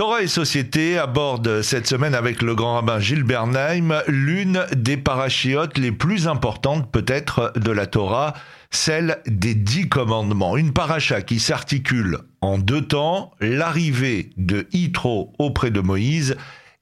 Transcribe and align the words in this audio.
Torah 0.00 0.22
et 0.22 0.28
Société 0.28 0.96
aborde 0.96 1.60
cette 1.60 1.86
semaine 1.86 2.14
avec 2.14 2.40
le 2.40 2.54
grand 2.54 2.76
rabbin 2.76 3.00
Gilles 3.00 3.22
Bernheim 3.22 4.02
l'une 4.08 4.64
des 4.74 4.96
parachiotes 4.96 5.76
les 5.76 5.92
plus 5.92 6.26
importantes 6.26 6.90
peut-être 6.90 7.52
de 7.56 7.70
la 7.70 7.86
Torah, 7.86 8.32
celle 8.70 9.18
des 9.26 9.54
dix 9.54 9.90
commandements. 9.90 10.56
Une 10.56 10.72
paracha 10.72 11.20
qui 11.20 11.38
s'articule 11.38 12.16
en 12.40 12.56
deux 12.56 12.80
temps, 12.80 13.32
l'arrivée 13.40 14.30
de 14.38 14.66
Yitro 14.72 15.34
auprès 15.38 15.70
de 15.70 15.80
Moïse 15.80 16.34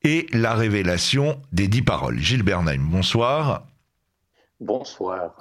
et 0.05 0.29
la 0.32 0.55
révélation 0.55 1.43
des 1.50 1.66
dix 1.66 1.82
paroles. 1.82 2.21
Gilles 2.21 2.45
Bernheim, 2.45 2.87
bonsoir. 2.89 3.66
Bonsoir. 4.61 5.32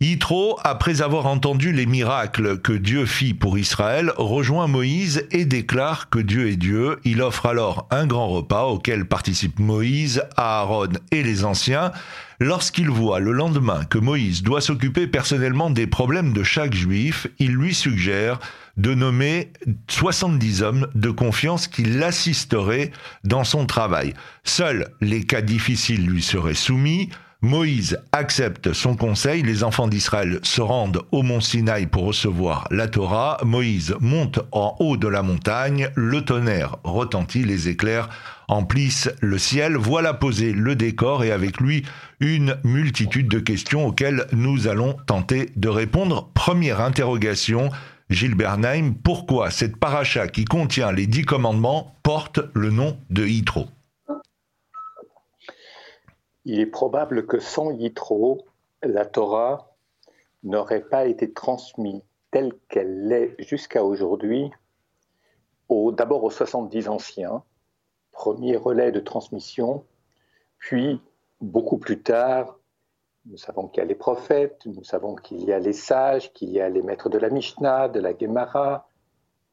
Yitro, 0.00 0.58
après 0.64 1.02
avoir 1.02 1.26
entendu 1.26 1.72
les 1.72 1.86
miracles 1.86 2.58
que 2.58 2.72
Dieu 2.72 3.06
fit 3.06 3.32
pour 3.32 3.56
Israël, 3.56 4.12
rejoint 4.16 4.66
Moïse 4.66 5.26
et 5.30 5.44
déclare 5.44 6.10
que 6.10 6.18
Dieu 6.18 6.48
est 6.48 6.56
Dieu. 6.56 6.98
Il 7.04 7.22
offre 7.22 7.46
alors 7.46 7.86
un 7.90 8.06
grand 8.06 8.28
repas 8.28 8.64
auquel 8.64 9.06
participent 9.06 9.60
Moïse, 9.60 10.24
Aaron 10.36 10.88
et 11.12 11.22
les 11.22 11.44
anciens. 11.44 11.92
Lorsqu'il 12.40 12.90
voit 12.90 13.20
le 13.20 13.30
lendemain 13.30 13.84
que 13.84 13.98
Moïse 13.98 14.42
doit 14.42 14.60
s'occuper 14.60 15.06
personnellement 15.06 15.70
des 15.70 15.86
problèmes 15.86 16.32
de 16.32 16.42
chaque 16.42 16.74
juif, 16.74 17.28
il 17.38 17.52
lui 17.52 17.72
suggère 17.72 18.40
de 18.76 18.94
nommer 18.94 19.52
70 19.88 20.62
hommes 20.62 20.88
de 20.96 21.10
confiance 21.10 21.68
qui 21.68 21.84
l'assisteraient 21.84 22.90
dans 23.22 23.44
son 23.44 23.66
travail. 23.66 24.14
Seuls 24.42 24.88
les 25.00 25.24
cas 25.24 25.40
difficiles 25.40 26.04
lui 26.04 26.22
seraient 26.22 26.54
soumis. 26.54 27.10
Moïse 27.44 27.98
accepte 28.12 28.72
son 28.72 28.96
conseil, 28.96 29.42
les 29.42 29.64
enfants 29.64 29.86
d'Israël 29.86 30.40
se 30.42 30.62
rendent 30.62 31.02
au 31.12 31.22
mont 31.22 31.42
Sinaï 31.42 31.86
pour 31.86 32.04
recevoir 32.04 32.66
la 32.70 32.88
Torah, 32.88 33.36
Moïse 33.44 33.94
monte 34.00 34.40
en 34.50 34.74
haut 34.80 34.96
de 34.96 35.08
la 35.08 35.22
montagne, 35.22 35.90
le 35.94 36.22
tonnerre 36.22 36.78
retentit, 36.84 37.44
les 37.44 37.68
éclairs 37.68 38.08
emplissent 38.48 39.10
le 39.20 39.36
ciel, 39.36 39.76
voilà 39.76 40.14
posé 40.14 40.54
le 40.54 40.74
décor 40.74 41.22
et 41.22 41.32
avec 41.32 41.60
lui 41.60 41.84
une 42.18 42.56
multitude 42.64 43.28
de 43.28 43.40
questions 43.40 43.88
auxquelles 43.88 44.26
nous 44.32 44.66
allons 44.66 44.96
tenter 45.04 45.50
de 45.54 45.68
répondre. 45.68 46.30
Première 46.32 46.80
interrogation, 46.80 47.68
Gilles 48.08 48.36
Bernheim, 48.36 48.94
pourquoi 49.04 49.50
cette 49.50 49.76
paracha 49.76 50.28
qui 50.28 50.46
contient 50.46 50.92
les 50.92 51.06
dix 51.06 51.26
commandements 51.26 51.94
porte 52.02 52.40
le 52.54 52.70
nom 52.70 52.96
de 53.10 53.26
Yitro? 53.26 53.68
Il 56.44 56.60
est 56.60 56.66
probable 56.66 57.26
que 57.26 57.38
sans 57.38 57.70
Yitro, 57.70 58.44
la 58.82 59.06
Torah 59.06 59.74
n'aurait 60.42 60.84
pas 60.84 61.06
été 61.06 61.32
transmise 61.32 62.02
telle 62.30 62.52
qu'elle 62.68 63.06
l'est 63.08 63.34
jusqu'à 63.38 63.84
aujourd'hui, 63.84 64.50
d'abord 65.92 66.24
aux 66.24 66.30
70 66.30 66.88
anciens, 66.88 67.42
premier 68.12 68.56
relais 68.56 68.92
de 68.92 69.00
transmission, 69.00 69.84
puis 70.58 71.00
beaucoup 71.40 71.78
plus 71.78 72.02
tard, 72.02 72.58
nous 73.26 73.38
savons 73.38 73.68
qu'il 73.68 73.82
y 73.82 73.84
a 73.84 73.86
les 73.86 73.94
prophètes, 73.94 74.66
nous 74.66 74.84
savons 74.84 75.14
qu'il 75.14 75.44
y 75.44 75.52
a 75.52 75.58
les 75.58 75.72
sages, 75.72 76.32
qu'il 76.32 76.50
y 76.50 76.60
a 76.60 76.68
les 76.68 76.82
maîtres 76.82 77.08
de 77.08 77.18
la 77.18 77.30
Mishnah, 77.30 77.88
de 77.88 78.00
la 78.00 78.16
Gemara, 78.16 78.88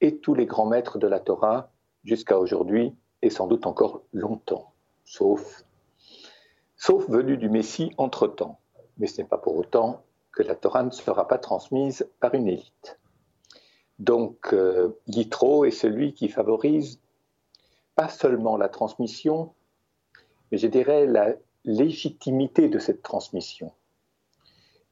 et 0.02 0.17
tous 0.17 0.34
les 0.34 0.45
grands 0.45 0.66
maîtres 0.66 0.97
de 0.97 1.08
la 1.08 1.19
Torah 1.19 1.72
jusqu'à 2.03 2.38
aujourd'hui, 2.38 2.94
et 3.22 3.30
sans 3.30 3.47
doute 3.47 3.66
encore 3.66 4.02
longtemps, 4.12 4.73
sauf 5.06 5.64
sauf 6.82 7.08
venu 7.08 7.38
du 7.38 7.48
Messie 7.48 7.94
entre-temps. 7.98 8.60
Mais 8.98 9.06
ce 9.06 9.22
n'est 9.22 9.28
pas 9.28 9.38
pour 9.38 9.56
autant 9.56 10.04
que 10.32 10.42
la 10.42 10.56
Torah 10.56 10.82
ne 10.82 10.90
sera 10.90 11.28
pas 11.28 11.38
transmise 11.38 12.10
par 12.20 12.34
une 12.34 12.48
élite. 12.48 13.00
Donc, 14.00 14.52
euh, 14.52 14.90
Yitro 15.06 15.64
est 15.64 15.72
celui 15.72 16.16
qui 16.16 16.28
favorise 16.28 17.00
pas 17.94 18.09
seulement 18.09 18.58
la 18.58 18.68
transmission, 18.68 19.54
mais 20.52 20.58
je 20.58 20.66
dirais 20.66 21.06
la 21.06 21.36
légitimité 21.66 22.68
de 22.68 22.80
cette 22.80 23.04
transmission. 23.04 23.72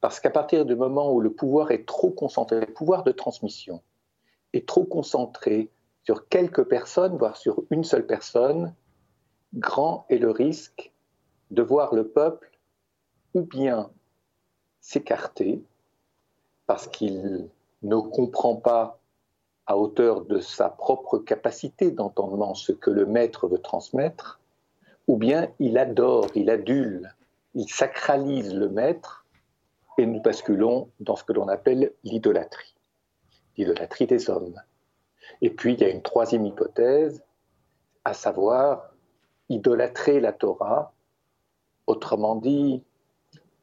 Parce 0.00 0.20
qu'à 0.20 0.30
partir 0.30 0.64
du 0.64 0.76
moment 0.76 1.12
où 1.12 1.20
le 1.20 1.32
pouvoir 1.32 1.72
est 1.72 1.86
trop 1.86 2.10
concentré, 2.10 2.60
le 2.60 2.72
pouvoir 2.72 3.02
de 3.02 3.10
transmission 3.10 3.82
est 4.52 4.66
trop 4.66 4.84
concentré 4.84 5.70
sur 6.04 6.28
quelques 6.28 6.64
personnes, 6.64 7.18
voire 7.18 7.36
sur 7.36 7.64
une 7.70 7.82
seule 7.82 8.06
personne, 8.06 8.76
grand 9.54 10.06
est 10.08 10.18
le 10.18 10.30
risque 10.30 10.92
de 11.50 11.62
voir 11.62 11.94
le 11.94 12.08
peuple 12.08 12.50
ou 13.34 13.42
bien 13.42 13.90
s'écarter 14.80 15.62
parce 16.66 16.86
qu'il 16.86 17.48
ne 17.82 17.96
comprend 17.96 18.56
pas 18.56 19.00
à 19.66 19.76
hauteur 19.76 20.22
de 20.22 20.40
sa 20.40 20.68
propre 20.68 21.18
capacité 21.18 21.90
d'entendement 21.90 22.54
ce 22.54 22.72
que 22.72 22.90
le 22.90 23.06
maître 23.06 23.46
veut 23.46 23.60
transmettre, 23.60 24.40
ou 25.06 25.16
bien 25.16 25.52
il 25.58 25.78
adore, 25.78 26.26
il 26.34 26.50
adule, 26.50 27.14
il 27.54 27.68
sacralise 27.68 28.54
le 28.54 28.68
maître, 28.68 29.26
et 29.98 30.06
nous 30.06 30.20
basculons 30.20 30.90
dans 31.00 31.16
ce 31.16 31.24
que 31.24 31.32
l'on 31.32 31.48
appelle 31.48 31.92
l'idolâtrie, 32.04 32.74
l'idolâtrie 33.56 34.06
des 34.06 34.30
hommes. 34.30 34.60
Et 35.42 35.50
puis 35.50 35.74
il 35.74 35.80
y 35.80 35.84
a 35.84 35.90
une 35.90 36.02
troisième 36.02 36.46
hypothèse, 36.46 37.22
à 38.04 38.12
savoir 38.12 38.94
idolâtrer 39.48 40.20
la 40.20 40.32
Torah 40.32 40.92
Autrement 41.90 42.36
dit, 42.36 42.84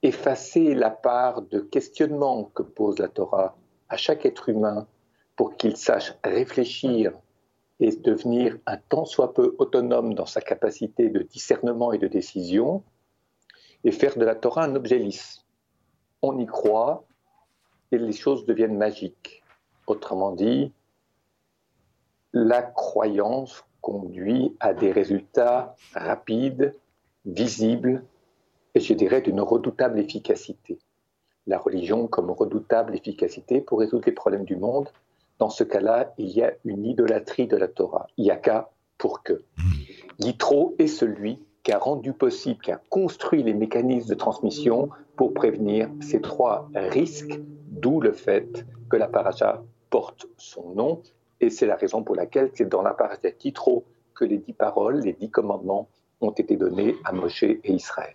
effacer 0.04 0.76
la 0.76 0.90
part 0.90 1.44
de 1.44 1.62
questionnement 1.62 2.44
que 2.54 2.62
pose 2.62 3.00
la 3.00 3.08
Torah 3.08 3.56
à 3.88 3.96
chaque 3.96 4.26
être 4.26 4.50
humain 4.50 4.86
pour 5.38 5.56
qu'il 5.56 5.78
sache 5.78 6.14
réfléchir 6.26 7.14
et 7.80 7.96
devenir 7.96 8.58
un 8.66 8.76
tant 8.76 9.06
soit 9.06 9.34
peu 9.34 9.56
autonome 9.60 10.14
dans 10.14 10.26
sa 10.26 10.42
capacité 10.42 11.10
de 11.10 11.22
discernement 11.22 11.94
et 11.94 12.00
de 12.00 12.08
décision, 12.08 12.84
et 13.86 13.94
faire 13.94 14.18
de 14.18 14.26
la 14.26 14.36
Torah 14.36 14.66
un 14.66 14.76
objet 14.76 15.00
lisse. 15.00 15.46
On 16.22 16.38
y 16.38 16.46
croit 16.46 17.06
et 17.94 17.98
les 17.98 18.12
choses 18.12 18.46
deviennent 18.46 18.78
magiques. 18.78 19.42
Autrement 19.86 20.34
dit, 20.34 20.74
la 22.34 22.62
croyance 22.62 23.64
conduit 23.80 24.54
à 24.60 24.74
des 24.74 24.92
résultats 24.92 25.78
rapides, 25.94 26.76
visibles 27.24 28.04
et 28.78 28.80
je 28.80 28.94
dirais 28.94 29.22
d'une 29.22 29.42
redoutable 29.42 29.98
efficacité. 29.98 30.78
La 31.48 31.58
religion 31.58 32.06
comme 32.06 32.30
redoutable 32.30 32.94
efficacité 32.94 33.60
pour 33.60 33.80
résoudre 33.80 34.04
les 34.06 34.12
problèmes 34.12 34.46
du 34.46 34.56
monde, 34.56 34.88
dans 35.40 35.50
ce 35.50 35.64
cas-là, 35.64 36.14
il 36.20 36.30
y 36.30 36.44
a 36.44 36.54
une 36.64 36.86
idolâtrie 36.86 37.48
de 37.48 37.58
la 37.58 37.68
Torah. 37.68 38.06
Il 38.18 38.26
y 38.26 38.30
a 38.30 38.36
qu'à 38.36 38.70
pour 39.00 39.24
que. 39.24 39.42
Yitro 40.20 40.76
est 40.78 40.86
celui 40.86 41.44
qui 41.64 41.72
a 41.72 41.80
rendu 41.80 42.14
possible, 42.14 42.62
qui 42.62 42.72
a 42.72 42.80
construit 42.92 43.42
les 43.42 43.56
mécanismes 43.56 44.10
de 44.10 44.14
transmission 44.14 44.90
pour 45.16 45.34
prévenir 45.34 45.90
ces 46.00 46.22
trois 46.22 46.70
risques, 46.76 47.40
d'où 47.70 48.00
le 48.00 48.12
fait 48.12 48.64
que 48.92 48.96
la 48.96 49.08
paracha 49.08 49.64
porte 49.90 50.28
son 50.38 50.76
nom. 50.76 51.02
Et 51.42 51.50
c'est 51.50 51.66
la 51.66 51.78
raison 51.78 52.04
pour 52.04 52.16
laquelle 52.16 52.52
c'est 52.54 52.70
dans 52.70 52.84
la 52.84 52.94
paracha 52.94 53.30
Yitro 53.44 53.86
que 54.14 54.24
les 54.24 54.38
dix 54.38 54.54
paroles, 54.54 55.00
les 55.00 55.14
dix 55.14 55.32
commandements 55.32 55.90
ont 56.22 56.30
été 56.30 56.58
donnés 56.58 56.96
à 57.06 57.12
Moshe 57.12 57.42
et 57.42 57.60
Israël. 57.66 58.14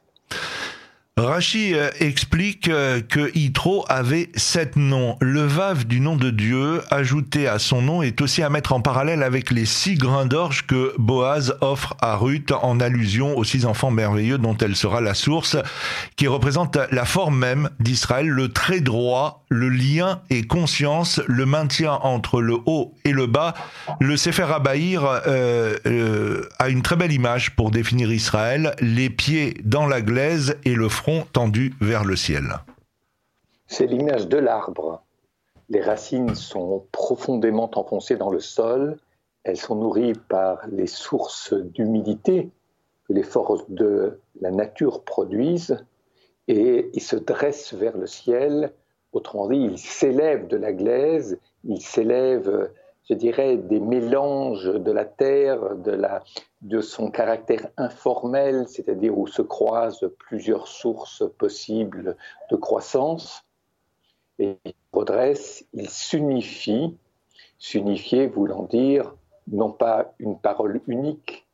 Rachi 1.19 1.75
euh, 1.75 1.91
explique 2.01 2.71
euh, 2.71 3.03
que 3.07 3.37
Yitro 3.37 3.85
avait 3.91 4.31
sept 4.35 4.77
noms. 4.77 5.19
Le 5.21 5.43
vav 5.43 5.85
du 5.85 6.01
nom 6.01 6.17
de 6.17 6.31
Dieu 6.31 6.81
ajouté 6.91 7.47
à 7.47 7.59
son 7.59 7.83
nom 7.83 8.01
est 8.01 8.23
aussi 8.23 8.43
à 8.43 8.49
mettre 8.49 8.73
en 8.73 8.81
parallèle 8.81 9.23
avec 9.23 9.51
les 9.51 9.67
six 9.67 9.97
grains 9.97 10.25
d'orge 10.25 10.67
que 10.67 10.95
Boaz 10.97 11.55
offre 11.61 11.95
à 12.01 12.17
Ruth 12.17 12.51
en 12.63 12.81
allusion 12.81 13.37
aux 13.37 13.45
six 13.45 13.67
enfants 13.67 13.91
merveilleux 13.91 14.39
dont 14.39 14.57
elle 14.57 14.75
sera 14.75 15.03
la 15.03 15.13
source, 15.13 15.59
qui 16.17 16.29
représente 16.29 16.79
la 16.91 17.05
forme 17.05 17.39
même 17.39 17.69
d'Israël, 17.79 18.29
le 18.29 18.49
trait 18.49 18.81
droit, 18.81 19.45
le 19.51 19.69
lien 19.69 20.23
et 20.31 20.47
conscience, 20.47 21.21
le 21.27 21.45
maintien 21.45 21.93
entre 21.93 22.41
le 22.41 22.57
haut 22.65 22.95
et 23.05 23.13
le 23.13 23.27
bas. 23.27 23.53
Le 24.01 24.17
Sefer 24.17 24.47
Abaïr 24.51 25.03
euh, 25.27 26.43
a 26.59 26.71
une 26.71 26.81
très 26.81 26.97
belle 26.97 27.13
image 27.13 27.55
pour 27.55 27.71
définir 27.71 28.11
Israël, 28.11 28.75
les 28.81 29.11
pieds 29.11 29.59
dans 29.63 29.87
la 29.87 30.01
glaise 30.01 30.57
et 30.65 30.75
le 30.75 30.89
front 30.89 31.02
tendu 31.33 31.75
vers 31.81 32.05
le 32.05 32.17
ciel. 32.17 32.45
C'est 33.67 33.87
l'image 33.87 34.29
de 34.29 34.39
l'arbre. 34.39 35.03
Les 35.69 35.81
racines 35.81 36.35
sont 36.35 36.87
profondément 36.93 37.71
enfoncées 37.75 38.17
dans 38.17 38.31
le 38.31 38.41
sol. 38.41 38.99
Elles 39.45 39.57
sont 39.57 39.75
nourries 39.75 40.15
par 40.15 40.67
les 40.71 40.87
sources 40.87 41.55
d'humidité 41.55 42.51
que 43.09 43.13
les 43.13 43.23
forces 43.23 43.69
de 43.69 44.21
la 44.41 44.51
nature 44.51 45.03
produisent 45.03 45.85
et 46.49 46.91
ils 46.95 47.03
se 47.03 47.17
dressent 47.17 47.75
vers 47.75 47.97
le 47.97 48.07
ciel. 48.07 48.73
Autrement 49.13 49.49
dit, 49.49 49.57
ils 49.57 49.79
s'élèvent 49.79 50.47
de 50.47 50.57
la 50.57 50.73
glaise, 50.73 51.39
ils 51.65 51.83
s'élèvent 51.83 52.71
je 53.09 53.15
dirais, 53.15 53.57
des 53.57 53.81
mélanges 53.81 54.73
de 54.73 54.93
la 54.93 55.05
terre, 55.05 55.77
de, 55.77 56.81
son 56.81 57.11
caractère 57.11 57.67
informel, 57.77 58.69
c'est-à-dire 58.69 59.17
où 59.17 59.27
se 59.27 59.43
croisent 59.43 60.09
plusieurs 60.19 60.69
sources 60.69 61.25
possibles 61.39 62.17
de 62.51 62.57
croissance, 62.57 63.45
et 64.39 64.57
il 64.65 64.75
redresse, 64.93 65.65
il 65.73 65.89
s'unifie, 65.91 66.97
s'unifier 67.59 68.27
voulant 68.27 68.65
dire 68.65 69.15
non 69.49 69.73
pas 69.73 70.15
une 70.19 70.39
parole 70.39 70.81
unique, 70.87 71.47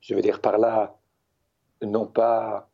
je 0.00 0.14
veux 0.14 0.22
dire 0.22 0.40
par 0.40 0.58
là, 0.58 0.96
non 1.82 2.06
pas 2.06 2.68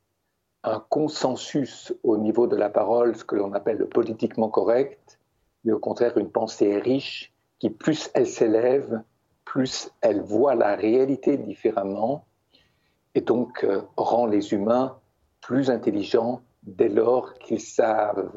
un 0.63 0.81
consensus 0.89 1.95
au 2.03 2.19
niveau 2.19 2.47
de 2.47 2.57
la 2.57 2.69
parole, 2.69 3.17
ce 3.17 3.25
que 3.25 3.37
l'on 3.37 3.53
appelle 3.55 3.79
le 3.79 3.89
politiquement 3.89 4.49
correct, 4.49 5.19
mais 5.65 5.73
au 5.73 5.79
contraire 5.79 6.19
une 6.19 6.31
pensée 6.31 6.79
riche 6.79 7.30
qui, 7.61 7.71
plus 7.71 8.11
elle 8.15 8.27
s'élève, 8.27 9.03
plus 9.45 9.93
elle 10.01 10.23
voit 10.23 10.57
la 10.57 10.75
réalité 10.75 11.37
différemment 11.37 12.25
et 13.15 13.21
donc 13.21 13.65
euh, 13.65 13.83
rend 13.97 14.27
les 14.27 14.53
humains 14.53 14.99
plus 15.41 15.71
intelligents 15.71 16.43
dès 16.65 16.89
lors 16.89 17.35
qu'ils 17.35 17.61
savent 17.61 18.33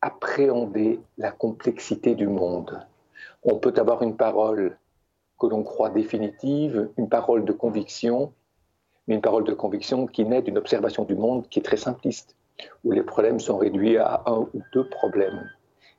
appréhender 0.00 1.00
la 1.16 1.30
complexité 1.32 2.14
du 2.14 2.28
monde. 2.28 2.86
On 3.42 3.58
peut 3.58 3.72
avoir 3.76 4.02
une 4.02 4.16
parole 4.16 4.76
que 5.40 5.46
l'on 5.46 5.62
croit 5.62 5.88
définitive, 5.90 6.90
une 6.98 7.08
parole 7.08 7.44
de 7.44 7.52
conviction, 7.52 8.32
mais 9.06 9.14
une 9.14 9.22
parole 9.22 9.44
de 9.44 9.54
conviction 9.54 10.06
qui 10.06 10.26
naît 10.26 10.42
d'une 10.42 10.58
observation 10.58 11.04
du 11.04 11.14
monde 11.14 11.48
qui 11.48 11.58
est 11.58 11.62
très 11.62 11.78
simpliste, 11.78 12.36
où 12.84 12.92
les 12.92 13.02
problèmes 13.02 13.40
sont 13.40 13.56
réduits 13.56 13.96
à 13.96 14.22
un 14.26 14.40
ou 14.40 14.62
deux 14.72 14.88
problèmes. 14.88 15.50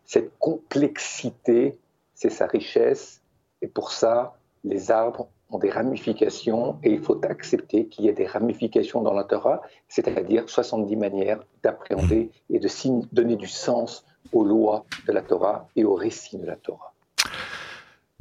Cette 0.05 0.31
complexité, 0.39 1.77
c'est 2.13 2.29
sa 2.29 2.47
richesse, 2.47 3.21
et 3.61 3.67
pour 3.67 3.91
ça, 3.91 4.37
les 4.63 4.91
arbres 4.91 5.29
ont 5.49 5.59
des 5.59 5.69
ramifications, 5.69 6.77
et 6.83 6.91
il 6.91 7.01
faut 7.01 7.19
accepter 7.25 7.87
qu'il 7.87 8.05
y 8.05 8.07
ait 8.07 8.13
des 8.13 8.25
ramifications 8.25 9.01
dans 9.01 9.13
la 9.13 9.23
Torah, 9.23 9.61
c'est-à-dire 9.87 10.49
70 10.49 10.95
manières 10.95 11.39
d'appréhender 11.63 12.31
et 12.49 12.59
de 12.59 12.69
donner 13.13 13.35
du 13.35 13.47
sens 13.47 14.05
aux 14.33 14.43
lois 14.43 14.85
de 15.07 15.13
la 15.13 15.21
Torah 15.21 15.67
et 15.75 15.83
aux 15.83 15.95
récits 15.95 16.37
de 16.37 16.45
la 16.45 16.55
Torah. 16.55 16.93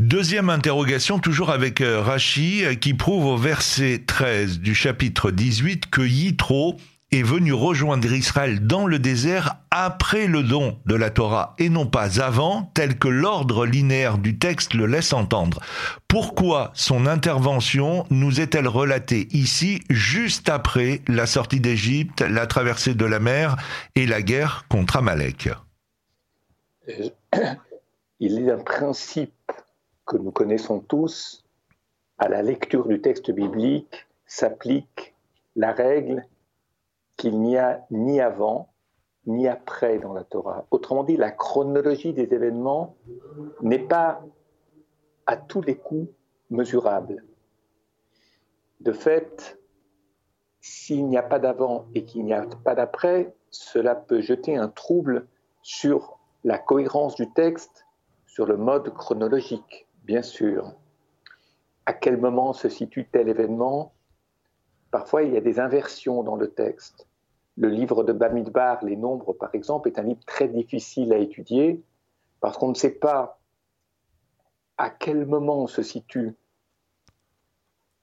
Deuxième 0.00 0.50
interrogation, 0.50 1.20
toujours 1.20 1.50
avec 1.50 1.80
euh, 1.80 2.00
Rachi, 2.00 2.64
euh, 2.64 2.75
qui 2.75 2.94
prouve 2.94 3.26
au 3.26 3.37
verset 3.37 4.02
13 4.04 4.58
du 4.58 4.75
chapitre 4.75 5.30
18 5.30 5.88
que 5.88 6.02
Yitro 6.02 6.76
est 7.14 7.22
venu 7.22 7.52
rejoindre 7.52 8.12
Israël 8.12 8.66
dans 8.66 8.87
le 8.87 8.99
désert 8.99 9.61
après 9.70 10.26
le 10.26 10.43
don 10.43 10.78
de 10.84 10.96
la 10.96 11.11
Torah 11.11 11.55
et 11.58 11.69
non 11.69 11.87
pas 11.87 12.20
avant, 12.20 12.72
tel 12.75 12.99
que 12.99 13.06
l'ordre 13.06 13.66
linéaire 13.66 14.19
du 14.19 14.38
texte 14.38 14.75
le 14.75 14.87
laisse 14.87 15.12
entendre. 15.12 15.61
Pourquoi 16.08 16.72
son 16.75 17.06
intervention 17.06 18.05
nous 18.11 18.40
est-elle 18.40 18.66
relatée 18.66 19.28
ici 19.31 19.81
juste 19.90 20.49
après 20.49 21.02
la 21.06 21.26
sortie 21.26 21.61
d'Égypte, 21.61 22.20
la 22.20 22.49
traversée 22.49 22.94
de 22.94 23.05
la 23.05 23.20
mer 23.20 23.56
et 23.94 24.06
la 24.06 24.20
guerre 24.20 24.66
contre 24.69 24.96
Amalek? 24.96 25.50
Il 28.20 28.38
est 28.40 28.50
un 28.50 28.58
principe 28.58 29.52
que 30.05 30.16
nous 30.16 30.32
connaissons 30.32 30.81
tous, 30.81 31.44
à 32.19 32.28
la 32.28 32.43
lecture 32.43 32.88
du 32.88 33.00
texte 33.00 33.31
biblique 33.31 34.06
s'applique 34.26 35.14
la 35.56 35.72
règle 35.72 36.25
qu'il 37.16 37.40
n'y 37.40 37.56
a 37.56 37.84
ni 37.90 38.20
avant 38.20 38.70
ni 39.26 39.49
après 39.49 39.99
dans 39.99 40.12
la 40.12 40.25
Torah. 40.25 40.66
Autrement 40.70 41.02
dit, 41.02 41.16
la 41.16 41.31
chronologie 41.31 42.12
des 42.12 42.34
événements 42.34 42.96
n'est 43.62 43.78
pas 43.78 44.22
à 45.26 45.37
tous 45.37 45.62
les 45.62 45.76
coups 45.76 46.12
mesurable. 46.50 47.25
De 48.81 48.93
fait, 48.93 49.58
s'il 50.61 51.06
n'y 51.08 51.16
a 51.16 51.22
pas 51.22 51.38
d'avant 51.38 51.87
et 51.94 52.05
qu'il 52.05 52.25
n'y 52.25 52.34
a 52.34 52.46
pas 52.64 52.75
d'après, 52.75 53.34
cela 53.50 53.94
peut 53.94 54.20
jeter 54.20 54.56
un 54.56 54.69
trouble 54.69 55.26
sur 55.62 56.19
la 56.43 56.58
cohérence 56.58 57.14
du 57.14 57.32
texte, 57.32 57.87
sur 58.26 58.44
le 58.44 58.58
mode 58.58 58.93
chronologique 58.93 59.84
bien 60.05 60.22
sûr. 60.22 60.75
À 61.87 61.93
quel 61.93 62.19
moment 62.19 62.52
se 62.52 62.69
situe 62.69 63.08
tel 63.11 63.28
événement? 63.28 63.94
Parfois, 64.94 65.25
il 65.25 65.35
y 65.35 65.37
a 65.37 65.41
des 65.41 65.58
inversions 65.58 66.23
dans 66.23 66.37
le 66.37 66.52
texte. 66.52 67.08
Le 67.56 67.67
livre 67.69 68.05
de 68.05 68.12
Bamidbar, 68.12 68.85
Les 68.85 68.94
Nombres, 68.94 69.32
par 69.32 69.52
exemple, 69.52 69.88
est 69.88 69.99
un 69.99 70.05
livre 70.05 70.25
très 70.25 70.46
difficile 70.46 71.12
à 71.12 71.19
étudier 71.19 71.82
parce 72.38 72.56
qu'on 72.56 72.69
ne 72.69 72.75
sait 72.75 72.93
pas 72.93 73.41
à 74.79 74.91
quel 74.91 75.26
moment 75.26 75.64
on 75.64 75.67
se 75.67 75.82
situe 75.82 76.37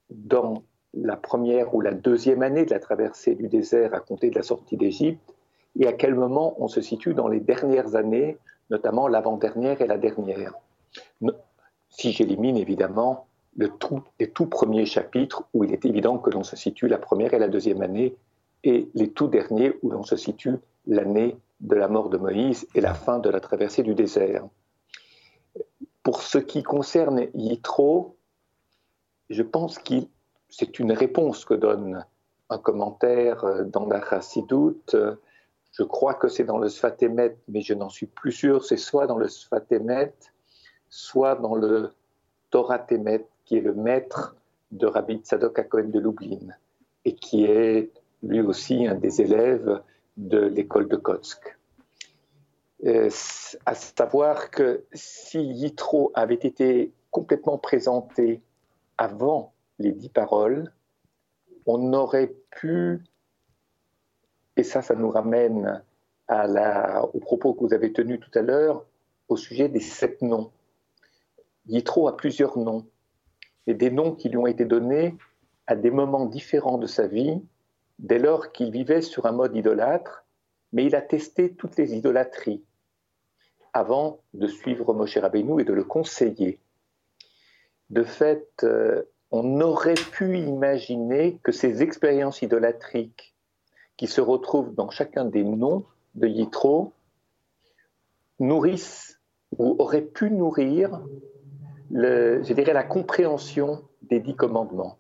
dans 0.09 0.63
la 0.93 1.15
première 1.15 1.73
ou 1.73 1.79
la 1.79 1.93
deuxième 1.93 2.43
année 2.43 2.65
de 2.65 2.71
la 2.71 2.79
traversée 2.81 3.35
du 3.35 3.47
désert 3.47 3.93
à 3.93 4.01
compter 4.01 4.29
de 4.29 4.35
la 4.35 4.43
sortie 4.43 4.75
d'Égypte 4.75 5.33
et 5.79 5.87
à 5.87 5.93
quel 5.93 6.13
moment 6.13 6.61
on 6.61 6.67
se 6.67 6.81
situe 6.81 7.13
dans 7.13 7.29
les 7.29 7.39
dernières 7.39 7.95
années, 7.95 8.37
notamment 8.69 9.07
l'avant-dernière 9.07 9.79
et 9.79 9.87
la 9.87 9.97
dernière 9.97 10.55
si 11.89 12.11
j'élimine 12.11 12.57
évidemment 12.57 13.27
le 13.57 13.69
tout, 13.69 14.03
les 14.19 14.29
tout 14.29 14.45
premiers 14.45 14.85
chapitres 14.85 15.43
où 15.53 15.63
il 15.63 15.73
est 15.73 15.85
évident 15.85 16.17
que 16.17 16.29
l'on 16.29 16.43
se 16.43 16.55
situe 16.55 16.87
la 16.87 16.97
première 16.97 17.33
et 17.33 17.39
la 17.39 17.49
deuxième 17.49 17.81
année, 17.81 18.15
et 18.63 18.89
les 18.93 19.11
tout 19.11 19.27
derniers 19.27 19.73
où 19.81 19.89
l'on 19.89 20.03
se 20.03 20.15
situe 20.15 20.55
l'année 20.87 21.37
de 21.59 21.75
la 21.75 21.87
mort 21.87 22.09
de 22.09 22.17
Moïse 22.17 22.67
et 22.75 22.81
la 22.81 22.93
fin 22.93 23.19
de 23.19 23.29
la 23.29 23.39
traversée 23.39 23.83
du 23.83 23.95
désert. 23.95 24.45
Pour 26.03 26.21
ce 26.21 26.37
qui 26.37 26.63
concerne 26.63 27.27
Yitro, 27.33 28.15
je 29.29 29.43
pense 29.43 29.77
que 29.79 29.95
c'est 30.49 30.79
une 30.79 30.91
réponse 30.91 31.45
que 31.45 31.53
donne 31.53 32.05
un 32.49 32.57
commentaire 32.57 33.65
dans 33.65 33.85
la 33.85 34.01
Chassidoute. 34.01 34.95
Je 35.71 35.83
crois 35.83 36.15
que 36.15 36.27
c'est 36.27 36.43
dans 36.43 36.57
le 36.57 36.69
Sfatemet, 36.69 37.37
mais 37.47 37.61
je 37.61 37.73
n'en 37.73 37.89
suis 37.89 38.07
plus 38.07 38.31
sûr. 38.31 38.65
C'est 38.65 38.77
soit 38.77 39.07
dans 39.07 39.17
le 39.17 39.29
Sfatemet, 39.29 40.13
soit 40.89 41.35
dans 41.35 41.55
le 41.55 41.93
Torah 42.49 42.79
Temet, 42.79 43.25
qui 43.51 43.57
est 43.57 43.61
le 43.61 43.73
maître 43.73 44.37
de 44.71 44.87
Rabbi 44.87 45.17
Tzadok 45.17 45.67
Cohen 45.67 45.89
de 45.89 45.99
Lublin, 45.99 46.53
et 47.03 47.15
qui 47.15 47.43
est 47.43 47.91
lui 48.23 48.39
aussi 48.39 48.87
un 48.87 48.95
des 48.95 49.19
élèves 49.19 49.81
de 50.15 50.39
l'école 50.39 50.87
de 50.87 50.95
Kotsk. 50.95 51.57
Euh, 52.85 53.09
à 53.65 53.75
savoir 53.75 54.51
que 54.51 54.85
si 54.93 55.41
Yitro 55.43 56.13
avait 56.13 56.35
été 56.35 56.93
complètement 57.09 57.57
présenté 57.57 58.41
avant 58.97 59.51
les 59.79 59.91
dix 59.91 60.07
paroles, 60.07 60.71
on 61.65 61.91
aurait 61.91 62.33
pu, 62.51 63.03
et 64.55 64.63
ça, 64.63 64.81
ça 64.81 64.95
nous 64.95 65.09
ramène 65.09 65.83
au 66.29 67.19
propos 67.19 67.53
que 67.53 67.65
vous 67.65 67.73
avez 67.73 67.91
tenu 67.91 68.17
tout 68.17 68.31
à 68.33 68.43
l'heure, 68.43 68.85
au 69.27 69.35
sujet 69.35 69.67
des 69.67 69.81
sept 69.81 70.21
noms. 70.21 70.51
Yitro 71.67 72.07
a 72.07 72.15
plusieurs 72.15 72.57
noms, 72.57 72.85
et 73.67 73.73
des 73.73 73.91
noms 73.91 74.13
qui 74.13 74.29
lui 74.29 74.37
ont 74.37 74.47
été 74.47 74.65
donnés 74.65 75.15
à 75.67 75.75
des 75.75 75.91
moments 75.91 76.25
différents 76.25 76.77
de 76.77 76.87
sa 76.87 77.07
vie, 77.07 77.41
dès 77.99 78.19
lors 78.19 78.51
qu'il 78.51 78.71
vivait 78.71 79.01
sur 79.01 79.25
un 79.25 79.31
mode 79.31 79.55
idolâtre, 79.55 80.25
mais 80.73 80.85
il 80.85 80.95
a 80.95 81.01
testé 81.01 81.53
toutes 81.53 81.77
les 81.77 81.95
idolâtries 81.95 82.63
avant 83.73 84.19
de 84.33 84.47
suivre 84.47 84.93
Moshe 84.93 85.17
Rabbeinu 85.17 85.61
et 85.61 85.65
de 85.65 85.73
le 85.73 85.83
conseiller. 85.83 86.59
De 87.89 88.03
fait, 88.03 88.49
euh, 88.63 89.03
on 89.31 89.61
aurait 89.61 89.93
pu 89.93 90.39
imaginer 90.39 91.39
que 91.43 91.51
ces 91.51 91.81
expériences 91.81 92.41
idolâtriques 92.41 93.33
qui 93.97 94.07
se 94.07 94.19
retrouvent 94.19 94.73
dans 94.75 94.89
chacun 94.89 95.25
des 95.25 95.43
noms 95.43 95.85
de 96.15 96.27
Yitro 96.27 96.93
nourrissent 98.39 99.19
ou 99.57 99.75
auraient 99.79 100.01
pu 100.01 100.31
nourrir 100.31 101.01
je 101.93 102.53
dirais, 102.53 102.73
la 102.73 102.83
compréhension 102.83 103.83
des 104.01 104.19
dix 104.19 104.35
commandements. 104.35 104.97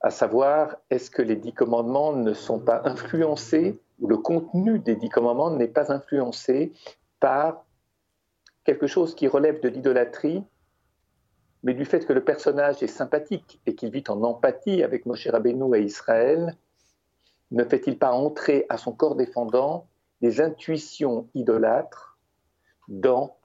À 0.00 0.10
savoir, 0.10 0.76
est-ce 0.90 1.10
que 1.10 1.22
les 1.22 1.36
dix 1.36 1.52
commandements 1.52 2.12
ne 2.12 2.34
sont 2.34 2.58
pas 2.58 2.82
influencés, 2.84 3.78
ou 4.00 4.08
le 4.08 4.18
contenu 4.18 4.78
des 4.78 4.94
dix 4.94 5.08
commandements 5.08 5.50
n'est 5.50 5.68
pas 5.68 5.92
influencé 5.92 6.72
par 7.18 7.64
quelque 8.64 8.86
chose 8.86 9.14
qui 9.14 9.26
relève 9.26 9.60
de 9.60 9.68
l'idolâtrie, 9.68 10.42
mais 11.62 11.72
du 11.72 11.84
fait 11.84 12.04
que 12.04 12.12
le 12.12 12.22
personnage 12.22 12.82
est 12.82 12.88
sympathique 12.88 13.60
et 13.66 13.74
qu'il 13.74 13.90
vit 13.90 14.04
en 14.08 14.22
empathie 14.22 14.82
avec 14.82 15.06
Moshe 15.06 15.26
Rabbeinu 15.26 15.76
et 15.76 15.82
Israël, 15.82 16.54
ne 17.50 17.64
fait-il 17.64 17.98
pas 17.98 18.12
entrer 18.12 18.66
à 18.68 18.76
son 18.76 18.92
corps 18.92 19.16
défendant 19.16 19.86
des 20.20 20.40
intuitions 20.40 21.28
idolâtres 21.34 22.18
dans 22.88 23.36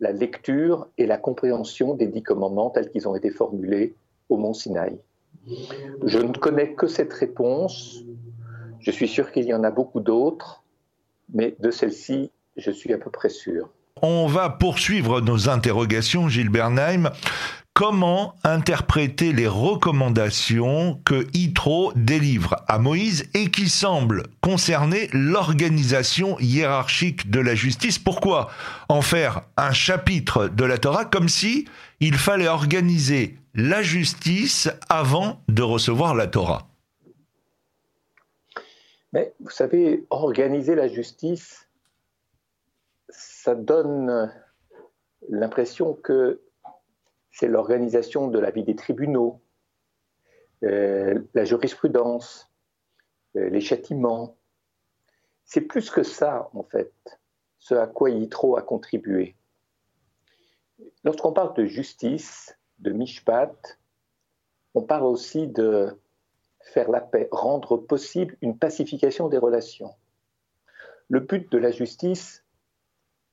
la 0.00 0.12
lecture 0.12 0.88
et 0.96 1.06
la 1.06 1.18
compréhension 1.18 1.94
des 1.94 2.06
dix 2.06 2.22
commandements 2.22 2.70
tels 2.70 2.90
qu'ils 2.90 3.08
ont 3.08 3.16
été 3.16 3.30
formulés 3.30 3.94
au 4.28 4.36
mont 4.36 4.54
Sinaï. 4.54 4.98
Je 6.04 6.18
ne 6.18 6.32
connais 6.32 6.74
que 6.74 6.86
cette 6.86 7.12
réponse. 7.12 8.02
Je 8.80 8.90
suis 8.90 9.08
sûr 9.08 9.32
qu'il 9.32 9.44
y 9.44 9.54
en 9.54 9.64
a 9.64 9.70
beaucoup 9.70 10.00
d'autres, 10.00 10.62
mais 11.32 11.56
de 11.58 11.70
celle-ci, 11.70 12.30
je 12.56 12.70
suis 12.70 12.92
à 12.92 12.98
peu 12.98 13.10
près 13.10 13.28
sûr. 13.28 13.68
On 14.02 14.26
va 14.26 14.48
poursuivre 14.48 15.20
nos 15.20 15.48
interrogations, 15.48 16.28
Gilles 16.28 16.50
Bernheim. 16.50 17.10
Comment 17.78 18.34
interpréter 18.42 19.32
les 19.32 19.46
recommandations 19.46 21.00
que 21.04 21.28
Yitro 21.32 21.92
délivre 21.94 22.56
à 22.66 22.80
Moïse 22.80 23.30
et 23.34 23.52
qui 23.52 23.68
semblent 23.68 24.24
concerner 24.40 25.08
l'organisation 25.12 26.36
hiérarchique 26.40 27.30
de 27.30 27.38
la 27.38 27.54
justice? 27.54 28.00
Pourquoi 28.00 28.50
en 28.88 29.00
faire 29.00 29.42
un 29.56 29.70
chapitre 29.70 30.48
de 30.48 30.64
la 30.64 30.78
Torah 30.78 31.04
comme 31.04 31.28
si 31.28 31.68
il 32.00 32.16
fallait 32.16 32.48
organiser 32.48 33.36
la 33.54 33.80
justice 33.80 34.68
avant 34.88 35.40
de 35.46 35.62
recevoir 35.62 36.16
la 36.16 36.26
Torah? 36.26 36.66
Mais 39.12 39.34
vous 39.38 39.50
savez, 39.50 40.04
organiser 40.10 40.74
la 40.74 40.88
justice, 40.88 41.68
ça 43.08 43.54
donne 43.54 44.32
l'impression 45.28 45.94
que 45.94 46.40
c'est 47.38 47.46
l'organisation 47.46 48.26
de 48.26 48.40
la 48.40 48.50
vie 48.50 48.64
des 48.64 48.74
tribunaux, 48.74 49.40
euh, 50.64 51.22
la 51.34 51.44
jurisprudence, 51.44 52.50
euh, 53.36 53.48
les 53.48 53.60
châtiments. 53.60 54.36
C'est 55.44 55.60
plus 55.60 55.88
que 55.88 56.02
ça, 56.02 56.50
en 56.52 56.64
fait, 56.64 56.92
ce 57.60 57.76
à 57.76 57.86
quoi 57.86 58.10
Yitro 58.10 58.56
a 58.56 58.62
contribué. 58.62 59.36
Lorsqu'on 61.04 61.32
parle 61.32 61.54
de 61.54 61.64
justice, 61.64 62.58
de 62.80 62.90
mishpat, 62.90 63.78
on 64.74 64.82
parle 64.82 65.04
aussi 65.04 65.46
de 65.46 65.96
faire 66.60 66.90
la 66.90 67.00
paix, 67.00 67.28
rendre 67.30 67.76
possible 67.76 68.36
une 68.42 68.58
pacification 68.58 69.28
des 69.28 69.38
relations. 69.38 69.94
Le 71.08 71.20
but 71.20 71.52
de 71.52 71.58
la 71.58 71.70
justice 71.70 72.44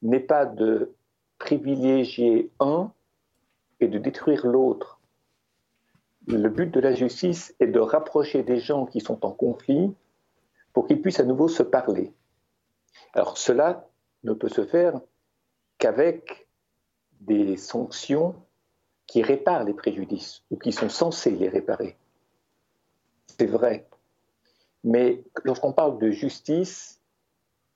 n'est 0.04 0.20
pas 0.20 0.46
de 0.46 0.94
privilégier 1.40 2.52
un 2.60 2.94
et 3.80 3.88
de 3.88 3.98
détruire 3.98 4.46
l'autre. 4.46 5.00
Le 6.28 6.50
but 6.50 6.74
de 6.74 6.80
la 6.80 6.94
justice 6.94 7.56
est 7.60 7.68
de 7.68 7.80
rapprocher 7.80 8.44
des 8.44 8.60
gens 8.60 8.86
qui 8.86 9.00
sont 9.00 9.26
en 9.26 9.32
conflit 9.32 9.94
pour 10.74 10.88
qu'ils 10.88 11.02
puissent 11.02 11.20
à 11.20 11.26
nouveau 11.26 11.48
se 11.48 11.64
parler. 11.64 12.14
Alors 13.14 13.38
cela 13.38 13.88
ne 14.24 14.34
peut 14.34 14.50
se 14.50 14.66
faire 14.66 15.00
qu'avec 15.78 16.48
des 17.22 17.58
sanctions 17.58 18.36
qui 19.08 19.22
réparent 19.22 19.64
les 19.64 19.74
préjudices 19.74 20.44
ou 20.50 20.58
qui 20.58 20.72
sont 20.72 20.90
censées 20.90 21.32
les 21.32 21.50
réparer. 21.50 21.96
C'est 23.38 23.46
vrai. 23.46 23.88
Mais 24.84 25.24
lorsqu'on 25.44 25.74
parle 25.74 26.00
de 26.00 26.12
justice, 26.12 27.02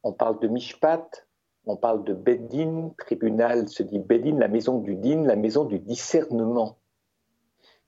on 0.03 0.13
parle 0.13 0.39
de 0.39 0.47
mishpat, 0.47 1.27
on 1.65 1.75
parle 1.75 2.03
de 2.03 2.13
Bedin, 2.13 2.91
tribunal 2.97 3.67
se 3.67 3.83
dit 3.83 3.99
Bedin, 3.99 4.37
la 4.37 4.47
maison 4.47 4.79
du 4.79 4.95
din, 4.95 5.23
la 5.23 5.35
maison 5.35 5.65
du 5.65 5.79
discernement. 5.79 6.77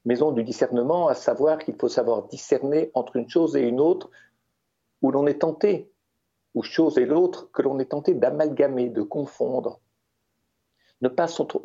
Maison 0.05 0.31
du 0.31 0.43
discernement, 0.43 1.07
à 1.07 1.15
savoir 1.15 1.59
qu'il 1.59 1.75
faut 1.75 1.89
savoir 1.89 2.27
discerner 2.27 2.91
entre 2.93 3.15
une 3.15 3.29
chose 3.29 3.55
et 3.55 3.61
une 3.61 3.79
autre 3.79 4.09
où 5.01 5.11
l'on 5.11 5.27
est 5.27 5.39
tenté, 5.39 5.91
ou 6.53 6.63
chose 6.63 6.97
et 6.97 7.05
l'autre 7.05 7.49
que 7.51 7.61
l'on 7.61 7.79
est 7.79 7.91
tenté 7.91 8.13
d'amalgamer, 8.13 8.89
de 8.89 9.01
confondre. 9.01 9.79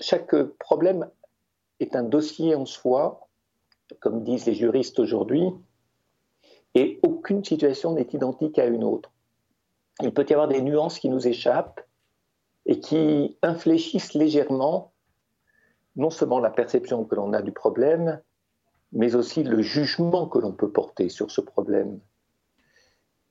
Chaque 0.01 0.35
problème 0.59 1.11
est 1.81 1.97
un 1.97 2.03
dossier 2.03 2.55
en 2.55 2.65
soi, 2.65 3.29
comme 4.01 4.23
disent 4.23 4.47
les 4.47 4.55
juristes 4.55 4.99
aujourd'hui, 4.99 5.51
et 6.75 7.01
aucune 7.03 7.45
situation 7.45 7.93
n'est 7.93 8.09
identique 8.13 8.59
à 8.59 8.67
une 8.67 8.85
autre. 8.85 9.11
Il 10.03 10.13
peut 10.13 10.27
y 10.29 10.33
avoir 10.33 10.49
des 10.49 10.61
nuances 10.61 10.99
qui 10.99 11.09
nous 11.09 11.27
échappent, 11.27 11.86
et 12.67 12.81
qui 12.81 13.39
infléchissent 13.43 14.15
légèrement 14.15 14.93
non 15.97 16.11
seulement 16.11 16.41
la 16.41 16.51
perception 16.51 17.05
que 17.05 17.15
l'on 17.15 17.33
a 17.33 17.43
du 17.43 17.53
problème, 17.53 18.21
mais 18.93 19.15
aussi 19.15 19.43
le 19.43 19.63
jugement 19.63 20.29
que 20.29 20.39
l'on 20.39 20.53
peut 20.53 20.71
porter 20.71 21.09
sur 21.09 21.31
ce 21.31 21.41
problème. 21.41 22.01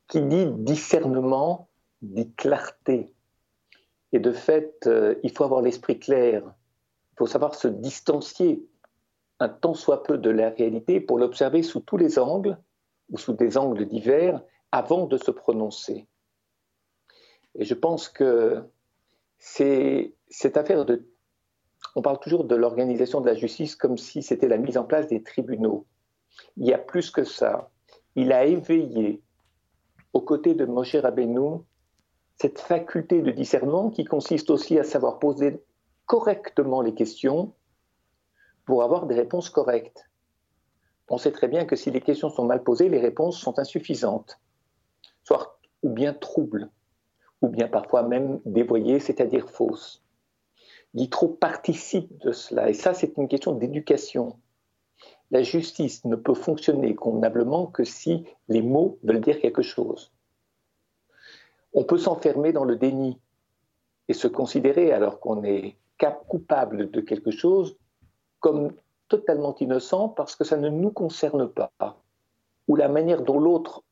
Qui 0.08 0.22
dit 0.22 0.48
discernement 0.48 1.70
dit 2.02 2.32
clarté. 2.34 3.14
Et 4.12 4.20
de 4.20 4.32
fait, 4.32 4.88
euh, 4.88 5.16
il 5.24 5.32
faut 5.32 5.44
avoir 5.44 5.62
l'esprit 5.62 6.00
clair, 6.00 6.44
il 6.46 7.18
faut 7.18 7.28
savoir 7.28 7.56
se 7.56 7.68
distancier 7.68 8.68
un 9.40 9.50
tant 9.50 9.74
soit 9.74 10.04
peu 10.04 10.18
de 10.18 10.30
la 10.30 10.50
réalité 10.50 11.00
pour 11.00 11.18
l'observer 11.18 11.64
sous 11.64 11.82
tous 11.82 11.98
les 11.98 12.20
angles 12.20 12.58
ou 13.10 13.18
sous 13.18 13.34
des 13.34 13.58
angles 13.58 13.86
divers 13.86 14.42
avant 14.72 15.06
de 15.06 15.18
se 15.18 15.32
prononcer. 15.32 16.08
Et 17.56 17.66
je 17.66 17.74
pense 17.74 18.10
que 18.10 18.64
c'est 19.38 20.14
cette 20.30 20.58
affaire 20.58 20.86
de... 20.86 21.08
On 21.96 22.02
parle 22.02 22.20
toujours 22.20 22.46
de 22.46 22.56
l'organisation 22.56 23.22
de 23.22 23.28
la 23.28 23.36
justice 23.36 23.76
comme 23.76 23.98
si 23.98 24.24
c'était 24.24 24.48
la 24.48 24.58
mise 24.58 24.78
en 24.78 24.84
place 24.84 25.08
des 25.08 25.24
tribunaux. 25.24 25.86
Il 26.58 26.68
y 26.68 26.74
a 26.74 26.78
plus 26.78 27.12
que 27.12 27.24
ça. 27.24 27.72
Il 28.16 28.32
a 28.32 28.46
éveillé, 28.46 29.22
aux 30.14 30.22
côtés 30.22 30.56
de 30.56 30.66
Moshe 30.66 30.96
Rabbeinu, 30.96 31.62
cette 32.38 32.60
faculté 32.60 33.22
de 33.22 33.32
discernement 33.32 33.90
qui 33.90 34.04
consiste 34.04 34.50
aussi 34.50 34.78
à 34.78 34.84
savoir 34.84 35.20
poser 35.20 35.64
correctement 36.06 36.82
les 36.82 36.94
questions 36.94 37.54
pour 38.66 38.84
avoir 38.84 39.06
des 39.06 39.16
réponses 39.16 39.50
correctes. 39.50 40.10
On 41.08 41.18
sait 41.18 41.32
très 41.32 41.48
bien 41.48 41.66
que 41.66 41.76
si 41.76 41.92
les 41.92 42.02
questions 42.02 42.30
sont 42.30 42.46
mal 42.46 42.64
posées, 42.64 42.90
les 42.90 43.00
réponses 43.00 43.38
sont 43.38 43.60
insuffisantes, 43.60 44.40
soit 45.24 45.60
ou 45.84 45.90
bien 45.90 46.14
troubles 46.14 46.72
ou 47.42 47.50
bien 47.50 47.68
parfois 47.68 48.04
même 48.04 48.40
dévoyée, 48.46 49.00
c'est-à-dire 49.00 49.50
fausse. 49.50 50.04
Yitro 50.94 51.28
participe 51.28 52.18
de 52.20 52.32
cela, 52.32 52.70
et 52.70 52.74
ça 52.74 52.94
c'est 52.94 53.18
une 53.18 53.28
question 53.28 53.54
d'éducation. 53.54 54.38
La 55.32 55.44
justice 55.44 56.06
ne 56.06 56.16
peut 56.16 56.34
fonctionner 56.34 56.96
convenablement 56.96 57.66
que 57.66 57.84
si 57.84 58.26
les 58.48 58.62
mots 58.62 58.98
veulent 59.04 59.22
dire 59.22 59.40
quelque 59.40 59.62
chose. 59.62 60.14
On 61.74 61.84
peut 61.84 61.98
s'enfermer 61.98 62.54
dans 62.54 62.64
le 62.64 62.78
déni 62.78 63.20
et 64.08 64.14
se 64.14 64.28
considérer, 64.28 64.92
alors 64.92 65.20
qu'on 65.20 65.44
est 65.44 65.76
coupable 66.28 66.92
de 66.92 67.02
quelque 67.02 67.32
chose, 67.32 67.78
comme 68.40 68.74
totalement 69.08 69.56
innocent 69.60 70.10
parce 70.10 70.36
que 70.36 70.44
ça 70.44 70.58
ne 70.58 70.70
nous 70.70 70.92
concerne 70.92 71.48
pas, 71.48 71.72
ou 72.68 72.76
la 72.76 72.88
manière 72.88 73.22
dont 73.22 73.40
l'autre 73.40 73.84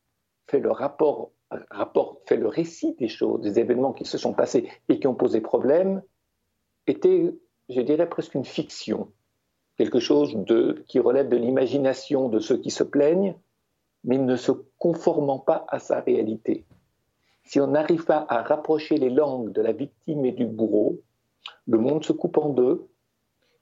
fait 0.46 0.60
le 0.60 0.70
rapport 0.70 1.30
rapport, 1.70 2.20
fait 2.26 2.36
le 2.36 2.48
récit 2.48 2.94
des 2.98 3.08
choses, 3.08 3.40
des 3.40 3.58
événements 3.58 3.92
qui 3.92 4.04
se 4.04 4.18
sont 4.18 4.32
passés 4.32 4.68
et 4.88 4.98
qui 4.98 5.06
ont 5.06 5.14
posé 5.14 5.40
problème, 5.40 6.02
était, 6.86 7.34
je 7.68 7.80
dirais, 7.80 8.08
presque 8.08 8.34
une 8.34 8.44
fiction, 8.44 9.12
quelque 9.76 10.00
chose 10.00 10.34
de, 10.36 10.84
qui 10.88 10.98
relève 10.98 11.28
de 11.28 11.36
l'imagination 11.36 12.28
de 12.28 12.38
ceux 12.38 12.58
qui 12.58 12.70
se 12.70 12.84
plaignent, 12.84 13.36
mais 14.04 14.18
ne 14.18 14.36
se 14.36 14.52
conformant 14.78 15.38
pas 15.38 15.64
à 15.68 15.78
sa 15.78 16.00
réalité. 16.00 16.64
Si 17.44 17.60
on 17.60 17.68
n'arrive 17.68 18.04
pas 18.04 18.24
à 18.28 18.42
rapprocher 18.42 18.96
les 18.96 19.10
langues 19.10 19.52
de 19.52 19.62
la 19.62 19.72
victime 19.72 20.24
et 20.24 20.32
du 20.32 20.46
bourreau, 20.46 21.00
le 21.66 21.78
monde 21.78 22.04
se 22.04 22.12
coupe 22.12 22.38
en 22.38 22.50
deux, 22.50 22.86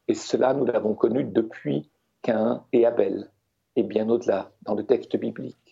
et 0.09 0.15
cela 0.15 0.55
nous 0.55 0.65
l'avons 0.65 0.95
connu 0.95 1.25
depuis 1.25 1.91
Cain 2.23 2.65
et 2.73 2.87
Abel, 2.87 3.31
et 3.77 3.83
bien 3.83 4.09
au-delà 4.09 4.53
dans 4.63 4.75
le 4.75 4.85
texte 4.85 5.17
biblique. 5.17 5.72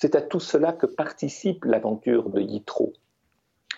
C'est 0.00 0.14
à 0.14 0.22
tout 0.22 0.40
cela 0.40 0.72
que 0.72 0.86
participe 0.86 1.66
l'aventure 1.66 2.30
de 2.30 2.40
Yitro. 2.40 2.94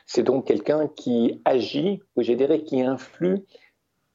C'est 0.07 0.23
donc 0.23 0.47
quelqu'un 0.47 0.87
qui 0.87 1.43
agit, 1.45 2.01
ou 2.15 2.23
je 2.23 2.33
dirais 2.35 2.63
qui 2.63 2.81
influe 2.81 3.45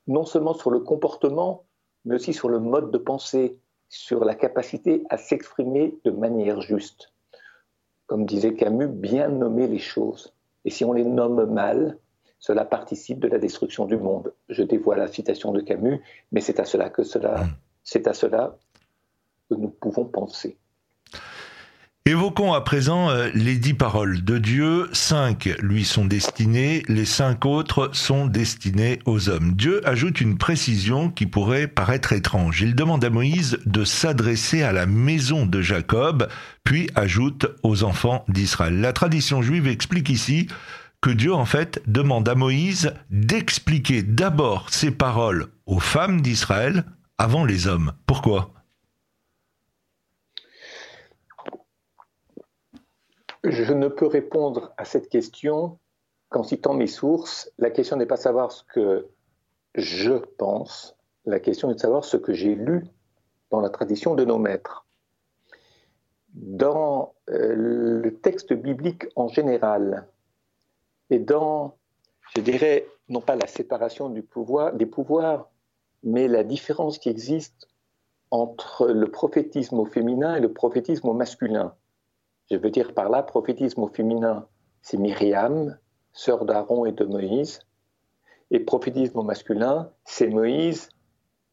non 0.07 0.23
seulement 0.23 0.53
sur 0.53 0.71
le 0.71 0.79
comportement, 0.79 1.65
mais 2.05 2.15
aussi 2.15 2.33
sur 2.33 2.47
le 2.47 2.61
mode 2.61 2.91
de 2.91 2.97
pensée, 2.97 3.57
sur 3.89 4.23
la 4.23 4.35
capacité 4.35 5.03
à 5.09 5.17
s'exprimer 5.17 5.95
de 6.05 6.11
manière 6.11 6.61
juste. 6.61 7.11
Comme 8.05 8.25
disait 8.25 8.53
Camus, 8.53 8.87
bien 8.87 9.27
nommer 9.27 9.67
les 9.67 9.77
choses. 9.77 10.33
Et 10.63 10.69
si 10.69 10.85
on 10.85 10.93
les 10.93 11.03
nomme 11.03 11.51
mal, 11.51 11.97
cela 12.39 12.63
participe 12.63 13.19
de 13.19 13.27
la 13.27 13.37
destruction 13.37 13.83
du 13.83 13.97
monde. 13.97 14.33
Je 14.47 14.63
dévoile 14.63 14.99
la 14.99 15.07
citation 15.09 15.51
de 15.51 15.59
Camus, 15.59 16.01
mais 16.31 16.39
c'est 16.39 16.61
à 16.61 16.63
cela 16.63 16.89
que 16.89 17.03
cela, 17.03 17.43
mmh. 17.43 17.49
c'est 17.83 18.07
à 18.07 18.13
cela 18.13 18.57
que 19.49 19.55
nous 19.55 19.69
pouvons 19.69 20.05
penser. 20.05 20.57
Évoquons 22.07 22.53
à 22.53 22.61
présent 22.61 23.09
euh, 23.09 23.29
les 23.33 23.57
dix 23.57 23.73
paroles 23.73 24.23
de 24.23 24.37
Dieu. 24.37 24.87
Cinq 24.93 25.49
lui 25.59 25.83
sont 25.83 26.05
destinées, 26.05 26.83
les 26.87 27.03
cinq 27.03 27.45
autres 27.45 27.89
sont 27.91 28.27
destinées 28.27 28.99
aux 29.03 29.27
hommes. 29.27 29.51
Dieu 29.51 29.85
ajoute 29.85 30.21
une 30.21 30.37
précision 30.37 31.09
qui 31.09 31.25
pourrait 31.25 31.67
paraître 31.67 32.13
étrange. 32.13 32.61
Il 32.61 32.75
demande 32.75 33.03
à 33.03 33.09
Moïse 33.09 33.59
de 33.65 33.83
s'adresser 33.83 34.63
à 34.63 34.71
la 34.71 34.85
maison 34.85 35.45
de 35.45 35.61
Jacob, 35.61 36.29
puis 36.63 36.89
ajoute 36.95 37.45
aux 37.61 37.83
enfants 37.83 38.23
d'Israël. 38.29 38.79
La 38.79 38.93
tradition 38.93 39.41
juive 39.41 39.67
explique 39.67 40.07
ici 40.07 40.47
que 41.01 41.09
Dieu 41.09 41.33
en 41.33 41.43
fait 41.43 41.81
demande 41.87 42.29
à 42.29 42.35
Moïse 42.35 42.93
d'expliquer 43.09 44.01
d'abord 44.01 44.67
ses 44.69 44.91
paroles 44.91 45.47
aux 45.65 45.81
femmes 45.81 46.21
d'Israël 46.21 46.85
avant 47.17 47.43
les 47.43 47.67
hommes. 47.67 47.91
Pourquoi? 48.05 48.53
Je 53.49 53.73
ne 53.73 53.87
peux 53.87 54.07
répondre 54.07 54.73
à 54.75 54.83
cette 54.83 55.07
question 55.07 55.79
qu'en 56.27 56.43
citant 56.43 56.73
mes 56.73 56.87
sources. 56.87 57.49
La 57.57 57.69
question 57.69 57.95
n'est 57.95 58.05
pas 58.05 58.17
savoir 58.17 58.51
ce 58.51 58.63
que 58.65 59.07
je 59.73 60.13
pense, 60.37 60.97
la 61.25 61.39
question 61.39 61.71
est 61.71 61.75
de 61.75 61.79
savoir 61.79 62.03
ce 62.03 62.17
que 62.17 62.33
j'ai 62.33 62.55
lu 62.55 62.85
dans 63.49 63.61
la 63.61 63.69
tradition 63.69 64.15
de 64.15 64.25
nos 64.25 64.37
maîtres. 64.37 64.85
Dans 66.33 67.15
euh, 67.29 67.55
le 68.01 68.17
texte 68.19 68.51
biblique 68.51 69.05
en 69.15 69.29
général, 69.29 70.07
et 71.09 71.19
dans, 71.19 71.77
je 72.35 72.41
dirais, 72.41 72.85
non 73.07 73.21
pas 73.21 73.37
la 73.37 73.47
séparation 73.47 74.09
des 74.09 74.21
pouvoirs, 74.21 75.49
mais 76.03 76.27
la 76.27 76.43
différence 76.43 76.97
qui 76.97 77.07
existe 77.07 77.69
entre 78.29 78.87
le 78.87 79.09
prophétisme 79.09 79.79
au 79.79 79.85
féminin 79.85 80.35
et 80.35 80.41
le 80.41 80.51
prophétisme 80.51 81.07
au 81.07 81.13
masculin. 81.13 81.73
Je 82.49 82.57
veux 82.57 82.69
dire 82.69 82.93
par 82.93 83.09
là, 83.09 83.23
prophétisme 83.23 83.83
au 83.83 83.87
féminin, 83.87 84.47
c'est 84.81 84.97
Myriam, 84.97 85.77
sœur 86.13 86.45
d'Aaron 86.45 86.85
et 86.85 86.93
de 86.93 87.03
Moïse, 87.03 87.59
et 88.51 88.59
prophétisme 88.59 89.19
au 89.19 89.23
masculin, 89.23 89.91
c'est 90.05 90.27
Moïse 90.27 90.89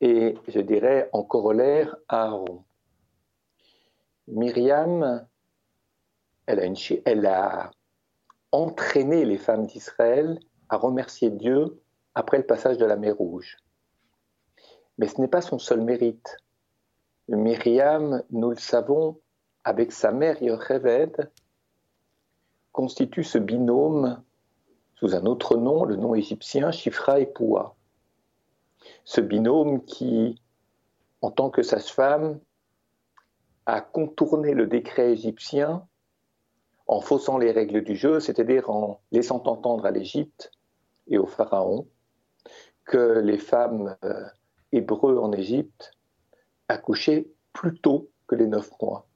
et, 0.01 0.37
je 0.49 0.61
dirais, 0.61 1.09
en 1.13 1.23
corollaire, 1.23 1.97
Aaron. 2.09 2.65
Myriam, 4.29 5.27
elle 6.47 6.61
a, 6.61 7.01
elle 7.05 7.27
a 7.27 7.71
entraîné 8.53 9.25
les 9.25 9.39
femmes 9.39 9.67
d'Israël 9.67 10.39
à 10.69 10.77
remercier 10.77 11.31
Dieu 11.31 11.83
après 12.15 12.39
le 12.39 12.47
passage 12.47 12.79
de 12.79 12.85
la 12.85 12.97
mer 12.97 13.17
Rouge. 13.17 13.57
Mais 14.99 15.09
ce 15.09 15.21
n'est 15.21 15.29
pas 15.29 15.41
son 15.41 15.59
seul 15.59 15.81
mérite. 15.81 16.37
Myriam, 17.29 18.23
nous 18.31 18.51
le 18.51 18.57
savons, 18.57 19.21
avec 19.65 19.93
sa 19.93 20.13
mère 20.13 20.43
Yocheved, 20.43 21.31
constitue 22.73 23.25
ce 23.25 23.39
binôme 23.39 24.23
sous 24.97 25.15
un 25.15 25.27
autre 25.27 25.57
nom, 25.57 25.85
le 25.85 25.97
nom 25.97 26.15
égyptien 26.15 26.71
Shifra 26.71 27.21
et 27.21 27.27
Poua. 27.27 27.75
Ce 29.05 29.21
binôme 29.21 29.85
qui, 29.85 30.41
en 31.21 31.31
tant 31.31 31.51
que 31.51 31.63
sage-femme, 31.63 32.39
a 33.67 33.81
contourné 33.81 34.53
le 34.53 34.67
décret 34.67 35.13
égyptien 35.13 35.87
en 36.87 37.01
faussant 37.01 37.39
les 37.39 37.51
règles 37.51 37.83
du 37.83 37.97
jeu, 37.97 38.21
c'est-à-dire 38.21 38.69
en 38.69 39.01
laissant 39.11 39.43
entendre 39.47 39.87
à 39.87 39.91
l'Égypte 39.91 40.51
et 41.07 41.17
au 41.17 41.27
Pharaon 41.27 41.87
que 42.85 43.21
les 43.21 43.39
femmes 43.39 43.97
euh, 44.05 44.27
hébreux 44.73 45.19
en 45.19 45.33
Égypte 45.33 45.93
accouchaient 46.69 47.29
plus 47.53 47.79
tôt 47.79 48.11
que 48.27 48.35
les 48.35 48.47
neuf 48.47 48.71
mois, 48.81 49.07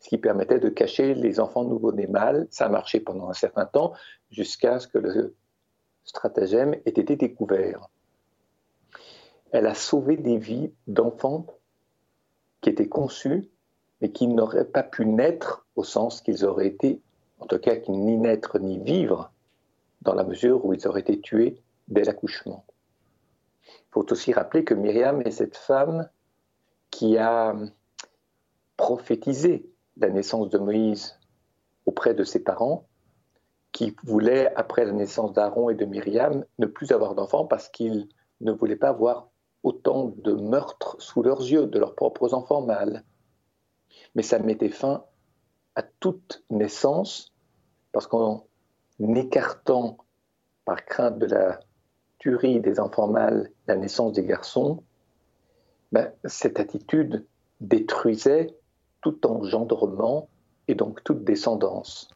ce 0.00 0.08
qui 0.08 0.18
permettait 0.18 0.58
de 0.58 0.68
cacher 0.68 1.14
les 1.14 1.40
enfants 1.40 1.64
nouveau-nés 1.64 2.06
mâles. 2.06 2.46
Ça 2.50 2.66
a 2.66 2.68
marché 2.68 3.00
pendant 3.00 3.28
un 3.28 3.34
certain 3.34 3.66
temps 3.66 3.92
jusqu'à 4.30 4.80
ce 4.80 4.88
que 4.88 4.98
le 4.98 5.36
stratagème 6.04 6.74
ait 6.86 6.90
été 6.90 7.16
découvert. 7.16 7.88
Elle 9.52 9.66
a 9.66 9.74
sauvé 9.74 10.16
des 10.16 10.38
vies 10.38 10.72
d'enfants 10.86 11.46
qui 12.60 12.70
étaient 12.70 12.88
conçus 12.88 13.50
mais 14.00 14.12
qui 14.12 14.26
n'auraient 14.26 14.64
pas 14.64 14.82
pu 14.82 15.06
naître 15.06 15.66
au 15.76 15.84
sens 15.84 16.20
qu'ils 16.22 16.44
auraient 16.44 16.66
été, 16.66 17.02
en 17.38 17.46
tout 17.46 17.58
cas 17.58 17.76
ni 17.88 18.16
naître 18.16 18.58
ni 18.58 18.78
vivre, 18.78 19.32
dans 20.02 20.14
la 20.14 20.24
mesure 20.24 20.64
où 20.64 20.72
ils 20.72 20.88
auraient 20.88 21.00
été 21.00 21.20
tués 21.20 21.60
dès 21.88 22.04
l'accouchement. 22.04 22.64
Il 23.66 23.92
faut 23.92 24.10
aussi 24.10 24.32
rappeler 24.32 24.64
que 24.64 24.74
Myriam 24.74 25.20
est 25.22 25.30
cette 25.30 25.56
femme 25.56 26.08
qui 26.90 27.18
a 27.18 27.54
prophétisé 28.76 29.70
la 30.00 30.08
naissance 30.08 30.48
de 30.50 30.58
Moïse 30.58 31.18
auprès 31.86 32.14
de 32.14 32.24
ses 32.24 32.40
parents, 32.40 32.86
qui 33.72 33.94
voulaient, 34.02 34.52
après 34.56 34.84
la 34.84 34.92
naissance 34.92 35.32
d'Aaron 35.32 35.70
et 35.70 35.74
de 35.74 35.84
Myriam, 35.84 36.44
ne 36.58 36.66
plus 36.66 36.90
avoir 36.92 37.14
d'enfants 37.14 37.46
parce 37.46 37.68
qu'ils 37.68 38.08
ne 38.40 38.52
voulaient 38.52 38.76
pas 38.76 38.92
voir 38.92 39.28
autant 39.62 40.12
de 40.16 40.32
meurtres 40.32 40.96
sous 40.98 41.22
leurs 41.22 41.40
yeux 41.40 41.66
de 41.66 41.78
leurs 41.78 41.94
propres 41.94 42.34
enfants 42.34 42.62
mâles. 42.62 43.04
Mais 44.14 44.22
ça 44.22 44.38
mettait 44.38 44.70
fin 44.70 45.04
à 45.76 45.82
toute 45.82 46.42
naissance, 46.50 47.32
parce 47.92 48.06
qu'en 48.06 48.46
écartant, 48.98 49.98
par 50.64 50.84
crainte 50.84 51.18
de 51.18 51.26
la 51.26 51.60
tuerie 52.18 52.60
des 52.60 52.80
enfants 52.80 53.08
mâles, 53.08 53.50
la 53.66 53.76
naissance 53.76 54.12
des 54.12 54.24
garçons, 54.24 54.82
ben, 55.92 56.12
cette 56.24 56.60
attitude 56.60 57.26
détruisait 57.60 58.56
tout 59.02 59.26
engendrement 59.26 60.28
et 60.68 60.74
donc 60.74 61.02
toute 61.04 61.24
descendance. 61.24 62.08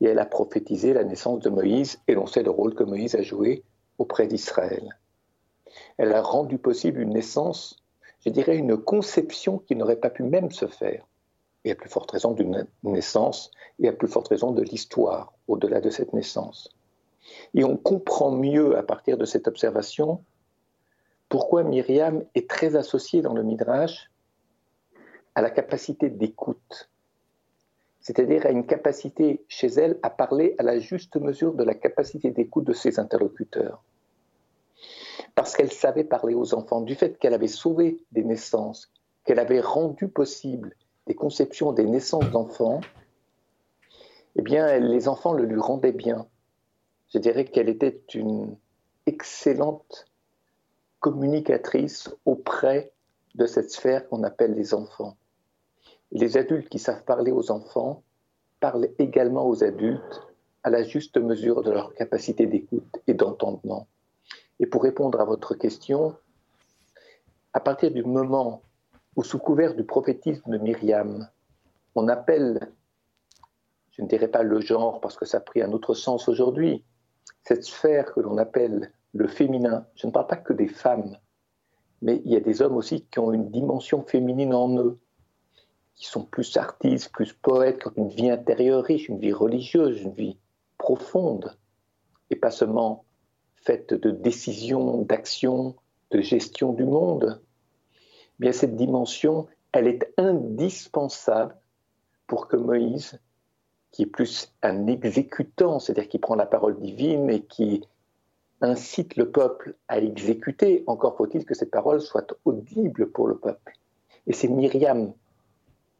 Et 0.00 0.06
elle 0.06 0.18
a 0.18 0.26
prophétisé 0.26 0.92
la 0.92 1.04
naissance 1.04 1.40
de 1.40 1.50
Moïse, 1.50 2.00
et 2.08 2.14
l'on 2.14 2.26
sait 2.26 2.42
le 2.42 2.50
rôle 2.50 2.74
que 2.74 2.84
Moïse 2.84 3.14
a 3.14 3.22
joué 3.22 3.62
auprès 3.98 4.26
d'Israël. 4.26 4.98
Elle 5.96 6.12
a 6.12 6.22
rendu 6.22 6.58
possible 6.58 7.00
une 7.00 7.14
naissance 7.14 7.82
je 8.24 8.30
dirais, 8.30 8.56
une 8.56 8.76
conception 8.76 9.58
qui 9.58 9.76
n'aurait 9.76 9.96
pas 9.96 10.10
pu 10.10 10.22
même 10.22 10.50
se 10.50 10.66
faire. 10.66 11.06
Et 11.64 11.72
à 11.72 11.74
plus 11.74 11.88
forte 11.88 12.10
raison 12.10 12.32
d'une 12.32 12.66
naissance, 12.82 13.50
et 13.78 13.88
à 13.88 13.92
plus 13.92 14.08
forte 14.08 14.28
raison 14.28 14.52
de 14.52 14.62
l'histoire 14.62 15.32
au-delà 15.48 15.80
de 15.80 15.90
cette 15.90 16.12
naissance. 16.12 16.68
Et 17.54 17.64
on 17.64 17.76
comprend 17.76 18.30
mieux 18.30 18.76
à 18.76 18.82
partir 18.82 19.18
de 19.18 19.24
cette 19.24 19.48
observation 19.48 20.24
pourquoi 21.28 21.62
Myriam 21.62 22.24
est 22.34 22.48
très 22.48 22.74
associée 22.74 23.20
dans 23.20 23.34
le 23.34 23.42
Midrash 23.42 24.10
à 25.38 25.42
la 25.42 25.50
capacité 25.50 26.10
d'écoute, 26.10 26.90
c'est-à-dire 28.00 28.44
à 28.46 28.50
une 28.50 28.66
capacité 28.66 29.44
chez 29.48 29.68
elle 29.68 29.98
à 30.02 30.10
parler 30.10 30.56
à 30.58 30.64
la 30.64 30.78
juste 30.78 31.16
mesure 31.16 31.54
de 31.54 31.62
la 31.62 31.74
capacité 31.74 32.32
d'écoute 32.32 32.64
de 32.64 32.72
ses 32.72 32.98
interlocuteurs 32.98 33.82
parce 35.36 35.54
qu'elle 35.54 35.70
savait 35.70 36.02
parler 36.02 36.34
aux 36.34 36.54
enfants, 36.54 36.80
du 36.80 36.96
fait 36.96 37.16
qu'elle 37.18 37.34
avait 37.34 37.46
sauvé 37.46 38.04
des 38.10 38.24
naissances, 38.24 38.90
qu'elle 39.24 39.38
avait 39.38 39.60
rendu 39.60 40.08
possible 40.08 40.74
des 41.06 41.14
conceptions 41.14 41.72
des 41.72 41.84
naissances 41.84 42.30
d'enfants, 42.30 42.80
eh 44.34 44.42
bien, 44.42 44.78
les 44.78 45.06
enfants 45.06 45.32
le 45.32 45.44
lui 45.44 45.60
rendaient 45.60 45.92
bien. 45.92 46.26
Je 47.14 47.18
dirais 47.18 47.44
qu'elle 47.44 47.68
était 47.68 48.02
une 48.14 48.56
excellente 49.06 50.06
communicatrice 50.98 52.10
auprès 52.24 52.92
de 53.36 53.46
cette 53.46 53.70
sphère 53.70 54.08
qu'on 54.08 54.24
appelle 54.24 54.54
les 54.54 54.74
enfants. 54.74 55.16
Les 56.12 56.36
adultes 56.36 56.68
qui 56.68 56.78
savent 56.78 57.04
parler 57.04 57.32
aux 57.32 57.50
enfants 57.50 58.02
parlent 58.60 58.88
également 58.98 59.46
aux 59.46 59.62
adultes 59.62 60.22
à 60.62 60.70
la 60.70 60.82
juste 60.82 61.16
mesure 61.16 61.62
de 61.62 61.70
leur 61.70 61.94
capacité 61.94 62.46
d'écoute 62.46 62.98
et 63.06 63.14
d'entendement. 63.14 63.86
Et 64.60 64.66
pour 64.66 64.82
répondre 64.82 65.20
à 65.20 65.24
votre 65.24 65.54
question, 65.54 66.16
à 67.52 67.60
partir 67.60 67.90
du 67.90 68.02
moment 68.02 68.62
où, 69.16 69.22
sous 69.22 69.38
couvert 69.38 69.74
du 69.74 69.84
prophétisme 69.84 70.50
de 70.50 70.58
Myriam, 70.58 71.28
on 71.94 72.08
appelle, 72.08 72.72
je 73.90 74.02
ne 74.02 74.08
dirais 74.08 74.28
pas 74.28 74.42
le 74.42 74.60
genre 74.60 75.00
parce 75.00 75.16
que 75.16 75.24
ça 75.24 75.38
a 75.38 75.40
pris 75.40 75.62
un 75.62 75.72
autre 75.72 75.94
sens 75.94 76.28
aujourd'hui, 76.28 76.84
cette 77.44 77.64
sphère 77.64 78.12
que 78.12 78.20
l'on 78.20 78.38
appelle 78.38 78.92
le 79.14 79.28
féminin, 79.28 79.86
je 79.94 80.06
ne 80.06 80.12
parle 80.12 80.26
pas 80.26 80.36
que 80.36 80.52
des 80.52 80.68
femmes, 80.68 81.16
mais 82.02 82.20
il 82.24 82.32
y 82.32 82.36
a 82.36 82.40
des 82.40 82.62
hommes 82.62 82.76
aussi 82.76 83.04
qui 83.06 83.18
ont 83.18 83.32
une 83.32 83.50
dimension 83.50 84.02
féminine 84.02 84.54
en 84.54 84.76
eux, 84.78 84.98
qui 85.98 86.06
sont 86.06 86.24
plus 86.24 86.56
artistes, 86.56 87.10
plus 87.12 87.32
poètes, 87.32 87.80
qui 87.80 87.88
ont 87.88 87.92
une 87.96 88.08
vie 88.08 88.30
intérieure 88.30 88.84
riche, 88.84 89.08
une 89.08 89.18
vie 89.18 89.32
religieuse, 89.32 90.00
une 90.00 90.12
vie 90.12 90.38
profonde, 90.78 91.56
et 92.30 92.36
pas 92.36 92.52
seulement 92.52 93.04
faite 93.56 93.92
de 93.92 94.10
décisions, 94.10 95.02
d'actions, 95.02 95.74
de 96.10 96.20
gestion 96.20 96.72
du 96.72 96.84
monde, 96.84 97.40
bien 98.38 98.52
cette 98.52 98.76
dimension, 98.76 99.48
elle 99.72 99.88
est 99.88 100.14
indispensable 100.16 101.56
pour 102.26 102.46
que 102.46 102.56
Moïse, 102.56 103.18
qui 103.90 104.02
est 104.02 104.06
plus 104.06 104.52
un 104.62 104.86
exécutant, 104.86 105.80
c'est-à-dire 105.80 106.08
qui 106.08 106.18
prend 106.18 106.36
la 106.36 106.46
parole 106.46 106.78
divine 106.78 107.28
et 107.28 107.42
qui 107.42 107.84
incite 108.60 109.16
le 109.16 109.30
peuple 109.30 109.74
à 109.88 109.98
exécuter, 109.98 110.84
encore 110.86 111.16
faut-il 111.16 111.44
que 111.44 111.54
cette 111.54 111.70
parole 111.70 112.00
soit 112.00 112.34
audible 112.44 113.10
pour 113.10 113.26
le 113.26 113.36
peuple. 113.36 113.72
Et 114.26 114.32
c'est 114.32 114.48
Myriam 114.48 115.12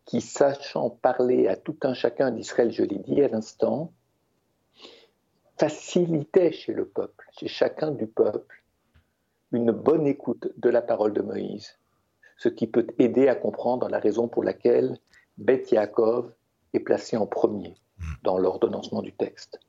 qui, 0.08 0.22
sachant 0.22 0.88
parler 0.88 1.48
à 1.48 1.56
tout 1.56 1.76
un 1.82 1.92
chacun 1.92 2.30
d'Israël, 2.30 2.72
je 2.72 2.82
l'ai 2.82 2.98
dit 2.98 3.20
à 3.20 3.28
l'instant, 3.28 3.92
facilitait 5.58 6.50
chez 6.50 6.72
le 6.72 6.86
peuple, 6.86 7.28
chez 7.38 7.46
chacun 7.46 7.90
du 7.90 8.06
peuple, 8.06 8.64
une 9.52 9.70
bonne 9.70 10.06
écoute 10.06 10.50
de 10.56 10.70
la 10.70 10.80
parole 10.80 11.12
de 11.12 11.20
Moïse, 11.20 11.76
ce 12.38 12.48
qui 12.48 12.66
peut 12.66 12.86
aider 12.98 13.28
à 13.28 13.34
comprendre 13.34 13.90
la 13.90 13.98
raison 13.98 14.28
pour 14.28 14.42
laquelle 14.42 14.96
Beth 15.36 15.70
Yaakov 15.72 16.32
est 16.72 16.80
placé 16.80 17.18
en 17.18 17.26
premier 17.26 17.74
dans 18.22 18.38
l'ordonnancement 18.38 19.02
du 19.02 19.12
texte. 19.12 19.60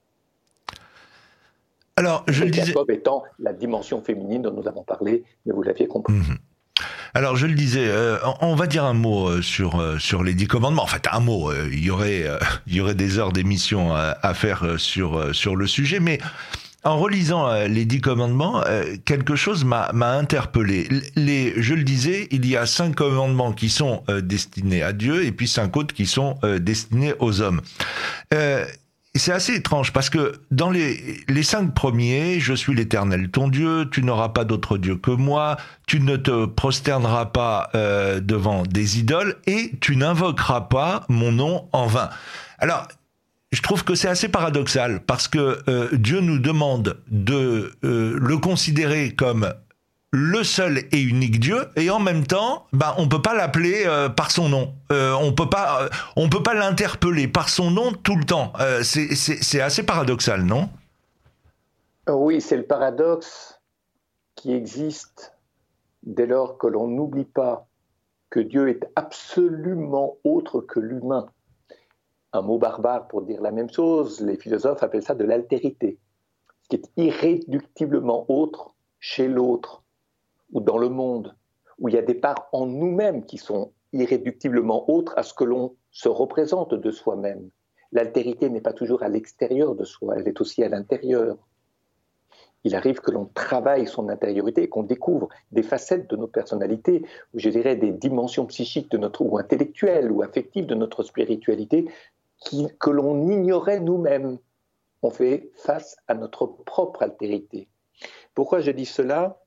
Alors, 1.97 2.23
je 2.30 2.45
le 2.45 2.52
disais... 2.52 2.67
Yaakov 2.67 2.89
étant 2.91 3.23
la 3.39 3.52
dimension 3.52 4.02
féminine 4.02 4.43
dont 4.43 4.54
nous 4.54 4.69
avons 4.69 4.84
parlé, 4.84 5.25
mais 5.45 5.52
vous 5.52 5.63
l'aviez 5.63 5.89
compris. 5.89 6.13
Mhm. 6.13 6.38
Alors 7.13 7.36
je 7.36 7.48
le 7.48 7.54
disais, 7.54 7.88
euh, 7.88 8.17
on 8.41 8.56
va 8.56 8.67
dire 8.67 8.84
un 8.84 8.93
mot 8.93 9.28
euh, 9.28 9.41
sur 9.41 9.80
euh, 9.80 9.98
sur 9.98 10.24
les 10.24 10.34
dix 10.34 10.48
commandements. 10.48 10.84
En 10.84 10.88
fait, 10.88 11.08
un 11.12 11.19
mot. 11.19 11.52
il 11.72 11.84
y 11.84 11.89
aurait 11.89 12.26
il 12.67 12.76
y 12.76 12.82
aurait 12.82 12.95
des 12.95 13.17
heures 13.17 13.32
d'émission 13.32 13.93
à, 13.93 14.34
faire 14.34 14.76
sur 14.78 15.34
sur 15.34 15.56
le 15.56 15.67
sujet, 15.67 16.00
mais 16.00 16.19
en 16.84 16.98
relisant 16.98 17.52
les 17.65 17.84
dix 17.84 18.00
commandements, 18.00 18.63
quelque 19.06 19.36
chose 19.36 19.65
m'a 19.65 19.89
interpellé. 19.93 20.88
Les, 21.15 21.62
je 21.62 21.74
le 21.74 21.84
disais, 21.84 22.28
il 22.32 22.45
y 22.48 22.56
a 22.56 22.65
cinq 22.65 22.95
commandements 22.95 23.52
qui 23.52 23.69
sont 23.69 24.04
destinés 24.22 24.82
à 24.82 24.93
Dieu 24.93 25.26
et 25.26 25.32
puis 25.32 25.48
cinq 25.48 25.76
autres 25.76 25.93
qui 25.93 26.06
sont 26.06 26.38
destinés 26.62 27.13
aux 27.19 27.41
hommes 27.41 27.62
c'est 29.15 29.32
assez 29.32 29.56
étrange 29.56 29.91
parce 29.91 30.10
que 30.10 30.34
dans 30.52 30.69
les, 30.69 31.19
les 31.28 31.43
cinq 31.43 31.74
premiers, 31.74 32.39
je 32.39 32.54
suis 32.54 32.76
l'Éternel 32.76 33.30
ton 33.30 33.48
Dieu, 33.48 33.89
tu 33.91 34.04
n'auras 34.04 34.30
pas 34.30 34.45
d'autre 34.45 34.78
Dieu 34.78 34.95
que 34.95 35.12
moi, 35.12 35.58
tu 35.88 36.00
ne 36.00 36.15
te 36.15 36.45
prosterneras 36.45 37.26
pas 37.26 37.69
euh, 37.74 38.19
devant 38.19 38.63
des 38.63 39.00
idoles 39.00 39.36
et 39.48 39.72
tu 39.82 39.95
n'invoqueras 39.95 40.62
pas 40.62 41.06
mon 41.10 41.32
nom 41.32 41.67
en 41.72 41.88
vain. 41.88 42.10
Alors, 42.60 42.88
je 43.52 43.62
trouve 43.62 43.84
que 43.84 43.95
c'est 43.95 44.08
assez 44.08 44.30
paradoxal 44.30 45.02
parce 45.06 45.28
que 45.28 45.60
euh, 45.67 45.89
Dieu 45.93 46.19
nous 46.19 46.38
demande 46.38 47.02
de 47.10 47.74
euh, 47.84 48.17
le 48.19 48.38
considérer 48.38 49.15
comme 49.15 49.52
le 50.12 50.43
seul 50.43 50.80
et 50.91 51.02
unique 51.02 51.39
Dieu 51.39 51.67
et 51.76 51.89
en 51.89 52.00
même 52.00 52.26
temps 52.26 52.65
bah 52.74 52.95
on 52.98 53.08
peut 53.08 53.22
pas 53.22 53.36
l'appeler 53.36 53.84
euh, 53.86 54.10
par 54.10 54.32
son 54.32 54.50
nom. 54.50 54.74
Euh, 54.91 55.13
on 55.13 55.34
peut 55.34 55.43
euh, 55.43 56.28
peut 56.30 56.43
pas 56.43 56.54
l'interpeller 56.54 57.28
par 57.28 57.50
son 57.50 57.69
nom 57.69 57.91
tout 57.91 58.15
le 58.15 58.24
temps. 58.24 58.54
C'est 58.82 59.62
assez 59.62 59.84
paradoxal 59.84 60.43
non? 60.43 60.69
Oui 62.08 62.41
c'est 62.41 62.58
le 62.58 62.65
paradoxe 62.65 63.62
qui 64.36 64.54
existe 64.54 65.36
dès 66.04 66.26
lors 66.26 66.58
que 66.58 66.65
l'on 66.65 66.88
n'oublie 66.88 67.26
pas 67.26 67.67
que 68.32 68.39
Dieu 68.39 68.69
est 68.69 68.88
absolument 68.95 70.17
autre 70.24 70.62
que 70.62 70.80
l'humain. 70.80 71.28
Un 72.32 72.41
mot 72.41 72.58
barbare 72.58 73.08
pour 73.08 73.24
dire 73.24 73.41
la 73.41 73.52
même 73.52 73.69
chose 73.72 74.22
les 74.22 74.38
philosophes 74.38 74.82
appellent 74.82 75.04
ça 75.04 75.15
de 75.15 75.24
l'altérité 75.24 76.00
ce 76.63 76.69
qui 76.69 76.76
est 76.78 76.91
irréductiblement 76.98 78.26
autre 78.28 78.74
chez 79.00 79.28
l'autre 79.28 79.84
ou 80.51 80.62
dans 80.62 80.77
le 80.77 80.89
monde, 80.89 81.35
où 81.77 81.89
il 81.89 81.95
y 81.95 81.97
a 81.97 82.03
des 82.03 82.15
parts 82.15 82.49
en 82.51 82.65
nous-mêmes 82.65 83.25
qui 83.25 83.38
sont 83.38 83.71
irréductiblement 83.93 84.89
autres 84.89 85.13
à 85.17 85.23
ce 85.23 85.33
que 85.33 85.43
l'on 85.43 85.75
se 85.91 86.09
représente 86.09 86.73
de 86.73 86.91
soi-même. 86.91 87.49
L'altérité 87.91 88.49
n'est 88.49 88.62
pas 88.62 88.73
toujours 88.73 89.01
à 89.01 89.09
l'extérieur 89.09 89.75
de 89.75 89.83
soi, 89.83 90.15
elle 90.17 90.27
est 90.27 90.41
aussi 90.41 90.63
à 90.63 90.69
l'intérieur. 90.69 91.38
Il 92.63 92.75
arrive 92.75 92.99
que 92.99 93.12
l'on 93.12 93.25
travaille 93.25 93.88
son 93.88 94.09
intériorité 94.09 94.63
et 94.63 94.69
qu'on 94.69 94.83
découvre 94.83 95.29
des 95.51 95.63
facettes 95.63 96.09
de 96.09 96.17
nos 96.17 96.27
personnalités, 96.27 97.05
ou 97.33 97.39
je 97.39 97.49
dirais 97.49 97.77
des 97.77 97.91
dimensions 97.91 98.45
psychiques 98.47 98.91
de 98.91 98.97
notre, 98.97 99.21
ou 99.21 99.38
intellectuelles 99.38 100.12
ou 100.12 100.21
affectives 100.21 100.65
de 100.65 100.75
notre 100.75 101.03
spiritualité 101.03 101.89
que 102.79 102.89
l'on 102.89 103.29
ignorait 103.29 103.79
nous-mêmes. 103.79 104.38
On 105.01 105.09
fait 105.09 105.51
face 105.55 105.95
à 106.07 106.13
notre 106.13 106.45
propre 106.45 107.03
altérité. 107.03 107.69
Pourquoi 108.33 108.59
je 108.59 108.71
dis 108.71 108.85
cela? 108.85 109.41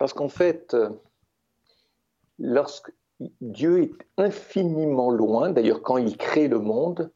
Parce 0.00 0.14
qu'en 0.14 0.30
fait, 0.30 0.72
euh, 0.72 0.88
lorsque 2.38 2.90
Dieu 3.42 3.82
est 3.82 3.92
infiniment 4.16 5.10
loin, 5.10 5.50
d'ailleurs 5.50 5.82
quand 5.82 5.98
il 5.98 6.16
crée 6.16 6.48
le 6.48 6.58
monde, 6.58 7.12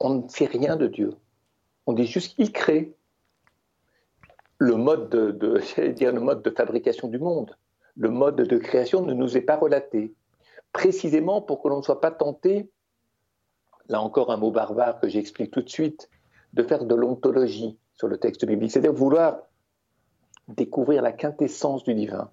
on 0.00 0.14
ne 0.14 0.28
sait 0.28 0.46
rien 0.46 0.74
de 0.74 0.88
Dieu. 0.88 1.14
On 1.86 1.92
dit 1.92 2.06
juste 2.06 2.34
qu'il 2.34 2.52
crée. 2.52 2.92
Le 4.58 4.74
mode 4.74 5.10
de, 5.10 5.90
dire 5.92 6.12
le 6.12 6.20
mode 6.20 6.42
de 6.42 6.50
fabrication 6.50 7.06
du 7.06 7.20
monde, 7.20 7.56
le 7.94 8.10
mode 8.10 8.34
de 8.34 8.58
création 8.58 9.02
ne 9.02 9.14
nous 9.14 9.36
est 9.36 9.42
pas 9.42 9.56
relaté. 9.56 10.12
Précisément 10.72 11.40
pour 11.40 11.62
que 11.62 11.68
l'on 11.68 11.76
ne 11.76 11.82
soit 11.82 12.00
pas 12.00 12.10
tenté, 12.10 12.68
là 13.86 14.02
encore 14.02 14.32
un 14.32 14.36
mot 14.38 14.50
barbare 14.50 14.98
que 14.98 15.08
j'explique 15.08 15.52
tout 15.52 15.62
de 15.62 15.70
suite, 15.70 16.10
de 16.52 16.64
faire 16.64 16.84
de 16.84 16.96
l'ontologie 16.96 17.78
sur 17.94 18.08
le 18.08 18.18
texte 18.18 18.44
biblique, 18.44 18.72
c'est-à-dire 18.72 18.92
vouloir 18.92 19.47
découvrir 20.48 21.02
la 21.02 21.12
quintessence 21.12 21.84
du 21.84 21.94
divin, 21.94 22.30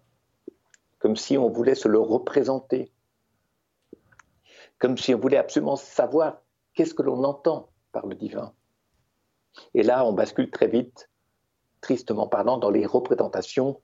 comme 0.99 1.15
si 1.15 1.38
on 1.38 1.49
voulait 1.49 1.75
se 1.75 1.88
le 1.88 1.99
représenter, 1.99 2.91
comme 4.80 4.97
si 4.97 5.13
on 5.13 5.19
voulait 5.19 5.38
absolument 5.38 5.75
savoir 5.75 6.41
qu'est-ce 6.73 6.93
que 6.93 7.04
l'on 7.04 7.23
entend 7.23 7.69
par 7.91 8.08
le 8.08 8.15
divin. 8.15 8.54
Et 9.73 9.84
là, 9.84 10.06
on 10.06 10.13
bascule 10.13 10.49
très 10.49 10.67
vite, 10.67 11.10
tristement 11.82 12.28
parlant, 12.28 12.58
dans 12.58 12.69
les 12.69 12.86
représentations. 12.86 13.80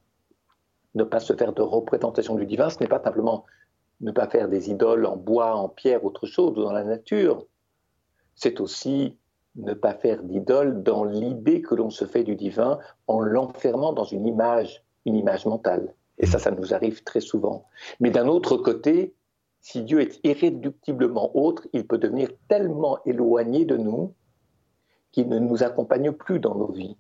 Ne 0.96 1.04
pas 1.04 1.20
se 1.20 1.34
faire 1.34 1.54
de 1.54 1.62
représentation 1.62 2.36
du 2.36 2.46
divin, 2.46 2.70
ce 2.70 2.80
n'est 2.80 2.88
pas 2.88 3.02
simplement 3.02 3.46
ne 4.02 4.12
pas 4.12 4.28
faire 4.28 4.50
des 4.50 4.70
idoles 4.70 5.06
en 5.06 5.16
bois, 5.16 5.56
en 5.56 5.70
pierre, 5.70 6.04
autre 6.04 6.26
chose, 6.26 6.58
ou 6.58 6.64
dans 6.64 6.74
la 6.74 6.84
nature. 6.84 7.46
C'est 8.36 8.60
aussi 8.60 9.18
ne 9.56 9.74
pas 9.74 9.94
faire 9.94 10.24
d'idole 10.24 10.84
dans 10.84 11.04
l'idée 11.04 11.62
que 11.62 11.76
l'on 11.76 11.90
se 11.90 12.06
fait 12.06 12.24
du 12.24 12.36
divin 12.36 12.80
en 13.08 13.20
l'enfermant 13.20 13.94
dans 13.94 14.06
une 14.06 14.26
image, 14.26 14.84
une 15.06 15.16
image 15.16 15.46
mentale. 15.46 15.94
Et 16.18 16.26
ça, 16.26 16.40
ça 16.40 16.52
nous 16.52 16.74
arrive 16.74 17.04
très 17.04 17.20
souvent. 17.20 17.66
Mais 18.00 18.12
d'un 18.12 18.28
autre 18.28 18.58
côté, 18.58 19.14
si 19.60 19.84
Dieu 19.84 20.02
est 20.02 20.20
irréductiblement 20.24 21.36
autre, 21.36 21.68
il 21.74 21.86
peut 21.86 21.98
devenir 21.98 22.30
tellement 22.48 23.00
éloigné 23.06 23.66
de 23.66 23.78
nous 23.78 24.14
qu'il 25.12 25.28
ne 25.30 25.40
nous 25.40 25.64
accompagne 25.64 26.12
plus 26.12 26.40
dans 26.40 26.56
nos 26.56 26.72
vies, 26.72 26.98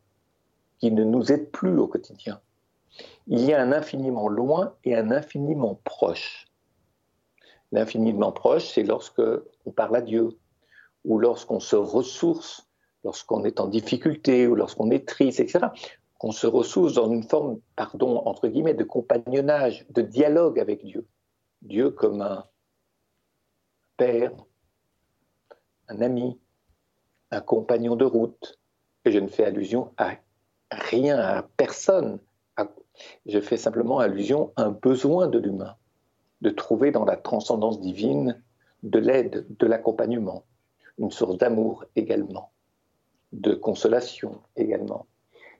qu'il 0.79 0.93
ne 0.95 1.03
nous 1.03 1.31
aide 1.31 1.49
plus 1.51 1.77
au 1.77 1.87
quotidien. 1.87 2.41
Il 3.27 3.39
y 3.41 3.53
a 3.53 3.61
un 3.61 3.71
infiniment 3.71 4.27
loin 4.27 4.75
et 4.83 4.95
un 4.95 5.11
infiniment 5.11 5.79
proche. 5.83 6.47
L'infiniment 7.71 8.33
proche, 8.33 8.67
c'est 8.67 8.83
lorsque 8.83 9.21
on 9.65 9.71
parle 9.71 9.95
à 9.95 10.01
Dieu, 10.01 10.37
ou 11.03 11.19
lorsqu'on 11.19 11.59
se 11.59 11.75
ressource, 11.75 12.67
lorsqu'on 13.03 13.43
est 13.43 13.59
en 13.59 13.67
difficulté 13.67 14.47
ou 14.47 14.55
lorsqu'on 14.55 14.91
est 14.91 15.07
triste, 15.07 15.39
etc., 15.39 15.67
qu'on 16.17 16.31
se 16.31 16.45
ressource 16.45 16.93
dans 16.93 17.11
une 17.11 17.23
forme, 17.23 17.59
pardon, 17.75 18.21
entre 18.25 18.47
guillemets, 18.47 18.75
de 18.75 18.83
compagnonnage, 18.83 19.87
de 19.89 20.03
dialogue 20.03 20.59
avec 20.59 20.85
Dieu. 20.85 21.07
Dieu 21.63 21.89
comme 21.89 22.21
un 22.21 22.45
père, 23.97 24.31
un 25.87 26.01
ami, 26.01 26.39
un 27.31 27.41
compagnon 27.41 27.95
de 27.95 28.05
route. 28.05 28.59
Et 29.03 29.11
je 29.11 29.17
ne 29.17 29.27
fais 29.27 29.45
allusion 29.45 29.93
à 29.97 30.17
rien, 30.69 31.17
à 31.17 31.41
personne. 31.57 32.19
Je 33.25 33.39
fais 33.39 33.57
simplement 33.57 33.97
allusion 33.97 34.53
à 34.57 34.63
un 34.63 34.71
besoin 34.71 35.25
de 35.27 35.39
l'humain, 35.39 35.75
de 36.41 36.51
trouver 36.51 36.91
dans 36.91 37.05
la 37.05 37.17
transcendance 37.17 37.79
divine 37.79 38.43
de 38.83 38.99
l'aide, 38.99 39.47
de 39.57 39.65
l'accompagnement 39.65 40.45
une 41.01 41.11
source 41.11 41.37
d'amour 41.37 41.83
également, 41.95 42.51
de 43.33 43.55
consolation 43.55 44.39
également. 44.55 45.07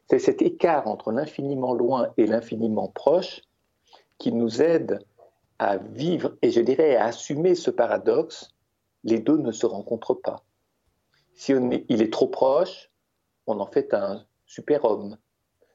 C'est 0.07 0.19
cet 0.19 0.41
écart 0.41 0.87
entre 0.87 1.11
l'infiniment 1.11 1.73
loin 1.73 2.13
et 2.17 2.27
l'infiniment 2.27 2.87
proche 2.87 3.41
qui 4.19 4.31
nous 4.31 4.61
aide 4.61 4.99
à 5.57 5.77
vivre 5.77 6.37
et 6.41 6.51
je 6.51 6.61
dirais 6.61 6.95
à 6.95 7.05
assumer 7.05 7.55
ce 7.55 7.71
paradoxe. 7.71 8.51
Les 9.03 9.19
deux 9.19 9.37
ne 9.37 9.51
se 9.51 9.65
rencontrent 9.65 10.13
pas. 10.13 10.43
Si 11.33 11.53
il 11.89 12.01
est 12.01 12.13
trop 12.13 12.27
proche, 12.27 12.91
on 13.47 13.59
en 13.59 13.65
fait 13.65 13.95
un 13.95 14.23
super-homme, 14.45 15.17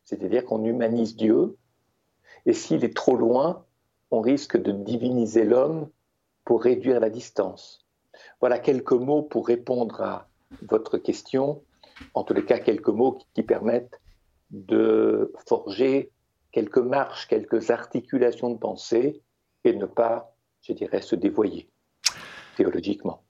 c'est-à-dire 0.05 0.45
qu'on 0.45 0.65
humanise 0.65 1.17
Dieu, 1.17 1.57
et 2.45 2.53
s'il 2.53 2.85
est 2.85 2.95
trop 2.95 3.17
loin, 3.17 3.65
on 4.13 4.21
risque 4.21 4.57
de 4.57 4.71
diviniser 4.71 5.45
l'homme 5.45 5.89
pour 6.45 6.63
réduire 6.63 7.01
la 7.01 7.11
distance. 7.11 7.86
Voilà 8.41 8.59
quelques 8.59 8.93
mots 8.93 9.23
pour 9.23 9.47
répondre 9.47 10.01
à 10.01 10.29
votre 10.69 10.99
question. 10.99 11.63
En 12.15 12.25
tous 12.25 12.35
les 12.35 12.45
cas, 12.45 12.59
quelques 12.59 12.89
mots 12.89 13.19
qui 13.35 13.43
permettent 13.43 14.01
de 14.51 15.33
forger 15.47 16.11
quelques 16.53 16.79
marches, 16.79 17.27
quelques 17.29 17.71
articulations 17.71 18.51
de 18.51 18.59
pensée 18.59 19.23
et 19.65 19.75
ne 19.75 19.87
pas, 19.87 20.35
je 20.63 20.73
dirais, 20.73 21.03
se 21.03 21.17
dévoyer 21.17 21.69
théologiquement. 22.57 23.23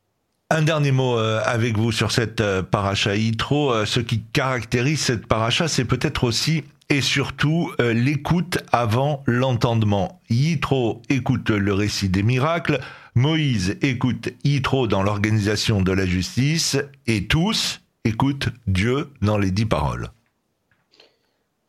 Un 0.51 0.63
dernier 0.63 0.93
mot 0.93 1.19
euh, 1.19 1.41
avec 1.45 1.77
vous 1.77 1.91
sur 1.91 2.13
cette 2.13 2.41
euh, 2.41 2.63
paracha 2.63 3.17
Yitro. 3.17 3.73
Euh, 3.73 3.85
ce 3.85 3.99
qui 3.99 4.23
caractérise 4.23 5.01
cette 5.01 5.27
paracha, 5.27 5.67
c'est 5.67 5.85
peut-être 5.85 6.23
aussi 6.23 6.63
et 6.89 7.01
surtout 7.01 7.73
l'écoute 7.79 8.59
avant 8.73 9.23
l'entendement. 9.27 10.21
Yitro 10.31 11.03
écoute 11.09 11.51
le 11.51 11.75
récit 11.75 12.09
des 12.09 12.23
miracles, 12.23 12.81
Moïse 13.15 13.79
écoute 13.83 14.29
Yitro 14.45 14.87
dans 14.87 15.03
l'organisation 15.03 15.83
de 15.83 15.93
la 15.93 16.07
justice 16.07 16.77
et 17.07 17.27
tous 17.27 17.81
écoutent 18.05 18.51
Dieu 18.67 19.11
dans 19.23 19.39
les 19.39 19.51
dix 19.51 19.67
paroles. 19.67 20.11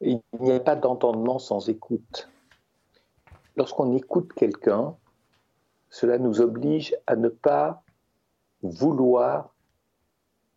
Il 0.01 0.19
n'y 0.39 0.51
a 0.51 0.59
pas 0.59 0.75
d'entendement 0.75 1.39
sans 1.39 1.69
écoute. 1.69 2.29
Lorsqu'on 3.55 3.95
écoute 3.95 4.31
quelqu'un, 4.35 4.95
cela 5.89 6.19
nous 6.19 6.41
oblige 6.41 6.95
à 7.07 7.15
ne 7.15 7.29
pas 7.29 7.81
vouloir 8.61 9.55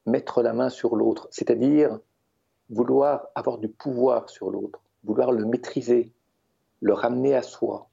mettre 0.05 0.42
la 0.42 0.53
main 0.53 0.68
sur 0.68 0.96
l'autre, 0.96 1.29
c'est-à-dire 1.31 1.99
vouloir 2.71 3.27
avoir 3.35 3.59
du 3.59 3.69
pouvoir 3.69 4.31
sur 4.31 4.51
l'autre, 4.51 4.81
vouloir 5.05 5.33
le 5.33 5.45
maîtriser, 5.45 6.13
le 6.81 6.95
ramener 6.95 7.35
à 7.35 7.43
soi. 7.43 7.89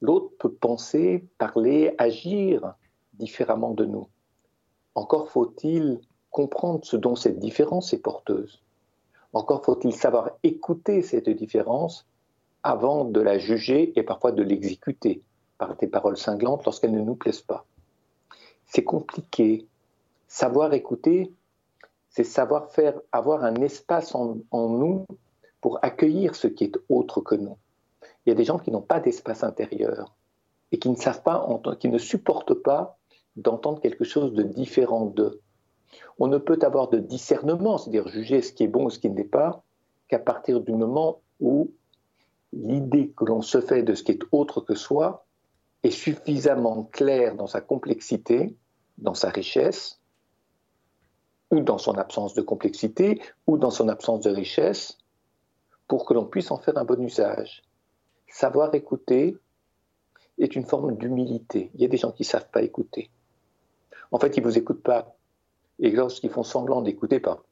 L'autre 0.00 0.32
peut 0.38 0.52
penser, 0.52 1.26
parler, 1.38 1.94
agir 1.98 2.74
différemment 3.14 3.74
de 3.74 3.84
nous. 3.84 4.08
Encore 4.94 5.28
faut-il 5.28 6.00
comprendre 6.30 6.84
ce 6.84 6.96
dont 6.96 7.16
cette 7.16 7.38
différence 7.38 7.92
est 7.92 8.02
porteuse. 8.02 8.62
Encore 9.32 9.64
faut-il 9.64 9.92
savoir 9.92 10.30
écouter 10.42 11.02
cette 11.02 11.28
différence 11.28 12.06
avant 12.62 13.04
de 13.04 13.20
la 13.20 13.38
juger 13.38 13.92
et 13.98 14.02
parfois 14.02 14.32
de 14.32 14.42
l'exécuter 14.42 15.22
par 15.58 15.76
des 15.76 15.86
paroles 15.86 16.16
cinglantes 16.16 16.64
lorsqu'elles 16.64 16.92
ne 16.92 17.02
nous 17.02 17.14
plaisent 17.14 17.42
pas. 17.42 17.66
C'est 18.66 18.84
compliqué. 18.84 19.66
Savoir 20.28 20.72
écouter, 20.74 21.32
c'est 22.18 22.24
savoir 22.24 22.72
faire, 22.72 23.00
avoir 23.12 23.44
un 23.44 23.54
espace 23.62 24.12
en, 24.16 24.38
nous 24.50 25.06
pour 25.60 25.78
accueillir 25.82 26.34
ce 26.34 26.48
qui 26.48 26.64
est 26.64 26.76
autre 26.88 27.20
que 27.20 27.36
nous. 27.36 27.56
Il 28.26 28.30
y 28.30 28.32
a 28.32 28.34
des 28.34 28.42
gens 28.42 28.58
qui 28.58 28.72
n'ont 28.72 28.82
pas 28.82 28.98
d'espace 28.98 29.44
intérieur 29.44 30.16
et 30.72 30.80
qui 30.80 30.90
ne 30.90 30.96
savent 30.96 31.22
pas, 31.22 31.48
qui 31.78 31.88
ne 31.88 31.98
supportent 31.98 32.54
pas 32.54 32.98
d'entendre 33.36 33.80
quelque 33.80 34.02
chose 34.02 34.32
de 34.32 34.42
différent 34.42 35.04
d'eux. 35.04 35.40
On 36.18 36.26
ne 36.26 36.38
peut 36.38 36.58
avoir 36.62 36.88
de 36.88 36.98
discernement, 36.98 37.78
c'est-à-dire 37.78 38.08
juger 38.08 38.42
ce 38.42 38.52
qui 38.52 38.64
est 38.64 38.68
bon 38.68 38.86
ou 38.86 38.90
ce 38.90 38.98
qui 38.98 39.08
ne 39.08 39.16
l'est 39.16 39.22
pas, 39.22 39.62
qu'à 40.08 40.18
partir 40.18 40.60
du 40.60 40.72
moment 40.72 41.20
où 41.38 41.70
l'idée 42.52 43.12
que 43.16 43.26
l'on 43.26 43.42
se 43.42 43.60
fait 43.60 43.84
de 43.84 43.94
ce 43.94 44.02
qui 44.02 44.10
est 44.10 44.22
autre 44.32 44.60
que 44.60 44.74
soi 44.74 45.24
est 45.84 45.92
suffisamment 45.92 46.82
claire 46.82 47.36
dans 47.36 47.46
sa 47.46 47.60
complexité, 47.60 48.56
dans 48.96 49.14
sa 49.14 49.30
richesse, 49.30 49.97
ou 51.50 51.60
dans 51.60 51.78
son 51.78 51.94
absence 51.94 52.34
de 52.34 52.42
complexité, 52.42 53.20
ou 53.46 53.58
dans 53.58 53.70
son 53.70 53.88
absence 53.88 54.20
de 54.20 54.30
richesse, 54.30 54.98
pour 55.86 56.04
que 56.04 56.14
l'on 56.14 56.26
puisse 56.26 56.50
en 56.50 56.58
faire 56.58 56.76
un 56.76 56.84
bon 56.84 57.00
usage. 57.02 57.62
Savoir 58.28 58.74
écouter 58.74 59.36
est 60.38 60.54
une 60.54 60.66
forme 60.66 60.96
d'humilité. 60.96 61.70
Il 61.74 61.80
y 61.80 61.84
a 61.84 61.88
des 61.88 61.96
gens 61.96 62.12
qui 62.12 62.22
ne 62.22 62.28
savent 62.28 62.50
pas 62.50 62.62
écouter. 62.62 63.10
En 64.12 64.18
fait, 64.18 64.36
ils 64.36 64.40
ne 64.40 64.46
vous 64.46 64.58
écoutent 64.58 64.82
pas. 64.82 65.16
Et 65.78 65.90
lorsqu'ils 65.90 66.30
font 66.30 66.42
semblant 66.42 66.82
d'écouter 66.82 67.20
par, 67.20 67.44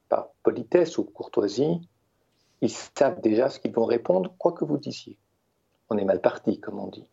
politesse 0.43 0.97
ou 0.97 1.03
courtoisie, 1.03 1.81
ils 2.61 2.69
savent 2.69 3.21
déjà 3.21 3.49
ce 3.49 3.59
qu'ils 3.59 3.73
vont 3.73 3.85
répondre, 3.85 4.33
quoi 4.37 4.53
que 4.53 4.65
vous 4.65 4.77
disiez. 4.77 5.17
On 5.89 5.97
est 5.97 6.05
mal 6.05 6.21
parti, 6.21 6.59
comme 6.59 6.79
on 6.79 6.87
dit. 6.87 7.05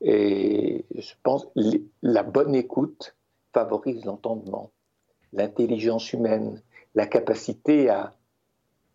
Et 0.00 0.84
je 0.94 1.14
pense 1.22 1.46
que 1.46 1.60
la 2.02 2.22
bonne 2.22 2.54
écoute 2.54 3.14
favorise 3.52 4.04
l'entendement, 4.04 4.70
l'intelligence 5.32 6.12
humaine, 6.12 6.60
la 6.94 7.06
capacité 7.06 7.88
à 7.88 8.14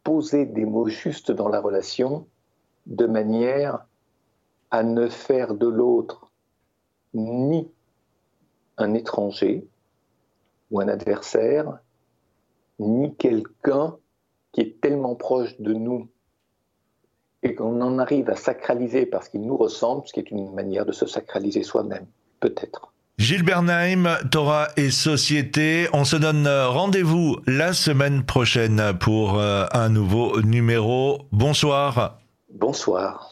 poser 0.04 0.46
des 0.46 0.66
mots 0.66 0.88
justes 0.88 1.32
dans 1.32 1.50
la 1.50 1.60
relation 1.60 2.28
de 2.86 3.06
manière 3.06 3.86
à 4.72 4.84
ne 4.84 5.08
faire 5.08 5.54
de 5.54 5.68
l'autre 5.68 6.32
ni 7.14 7.70
un 8.78 8.94
étranger 8.94 9.68
ou 10.72 10.80
un 10.80 10.88
adversaire, 10.88 11.80
ni 12.80 13.16
quelqu'un 13.16 13.98
qui 14.52 14.62
est 14.62 14.82
tellement 14.82 15.16
proche 15.16 15.60
de 15.60 15.74
nous 15.74 16.08
et 17.44 17.56
qu'on 17.56 17.82
en 17.82 18.00
arrive 18.00 18.30
à 18.30 18.36
sacraliser 18.36 19.06
parce 19.06 19.30
qu'il 19.30 19.42
nous 19.42 19.58
ressemble, 19.58 20.08
ce 20.08 20.14
qui 20.14 20.20
est 20.20 20.32
une 20.32 20.54
manière 20.54 20.86
de 20.86 20.92
se 20.92 21.06
sacraliser 21.06 21.64
soi-même, 21.64 22.06
peut-être. 22.40 22.94
Gilles 23.20 23.42
Bernheim, 23.42 24.20
Torah 24.30 24.68
et 24.78 24.92
Société, 24.92 25.88
on 25.92 26.06
se 26.06 26.16
donne 26.16 26.48
rendez-vous 26.48 27.38
la 27.48 27.74
semaine 27.74 28.24
prochaine 28.24 28.94
pour 29.00 29.40
euh, 29.40 29.66
un 29.74 29.90
nouveau 29.90 30.40
numéro. 30.42 31.28
Bonsoir. 31.32 32.20
Bonsoir. 32.54 33.32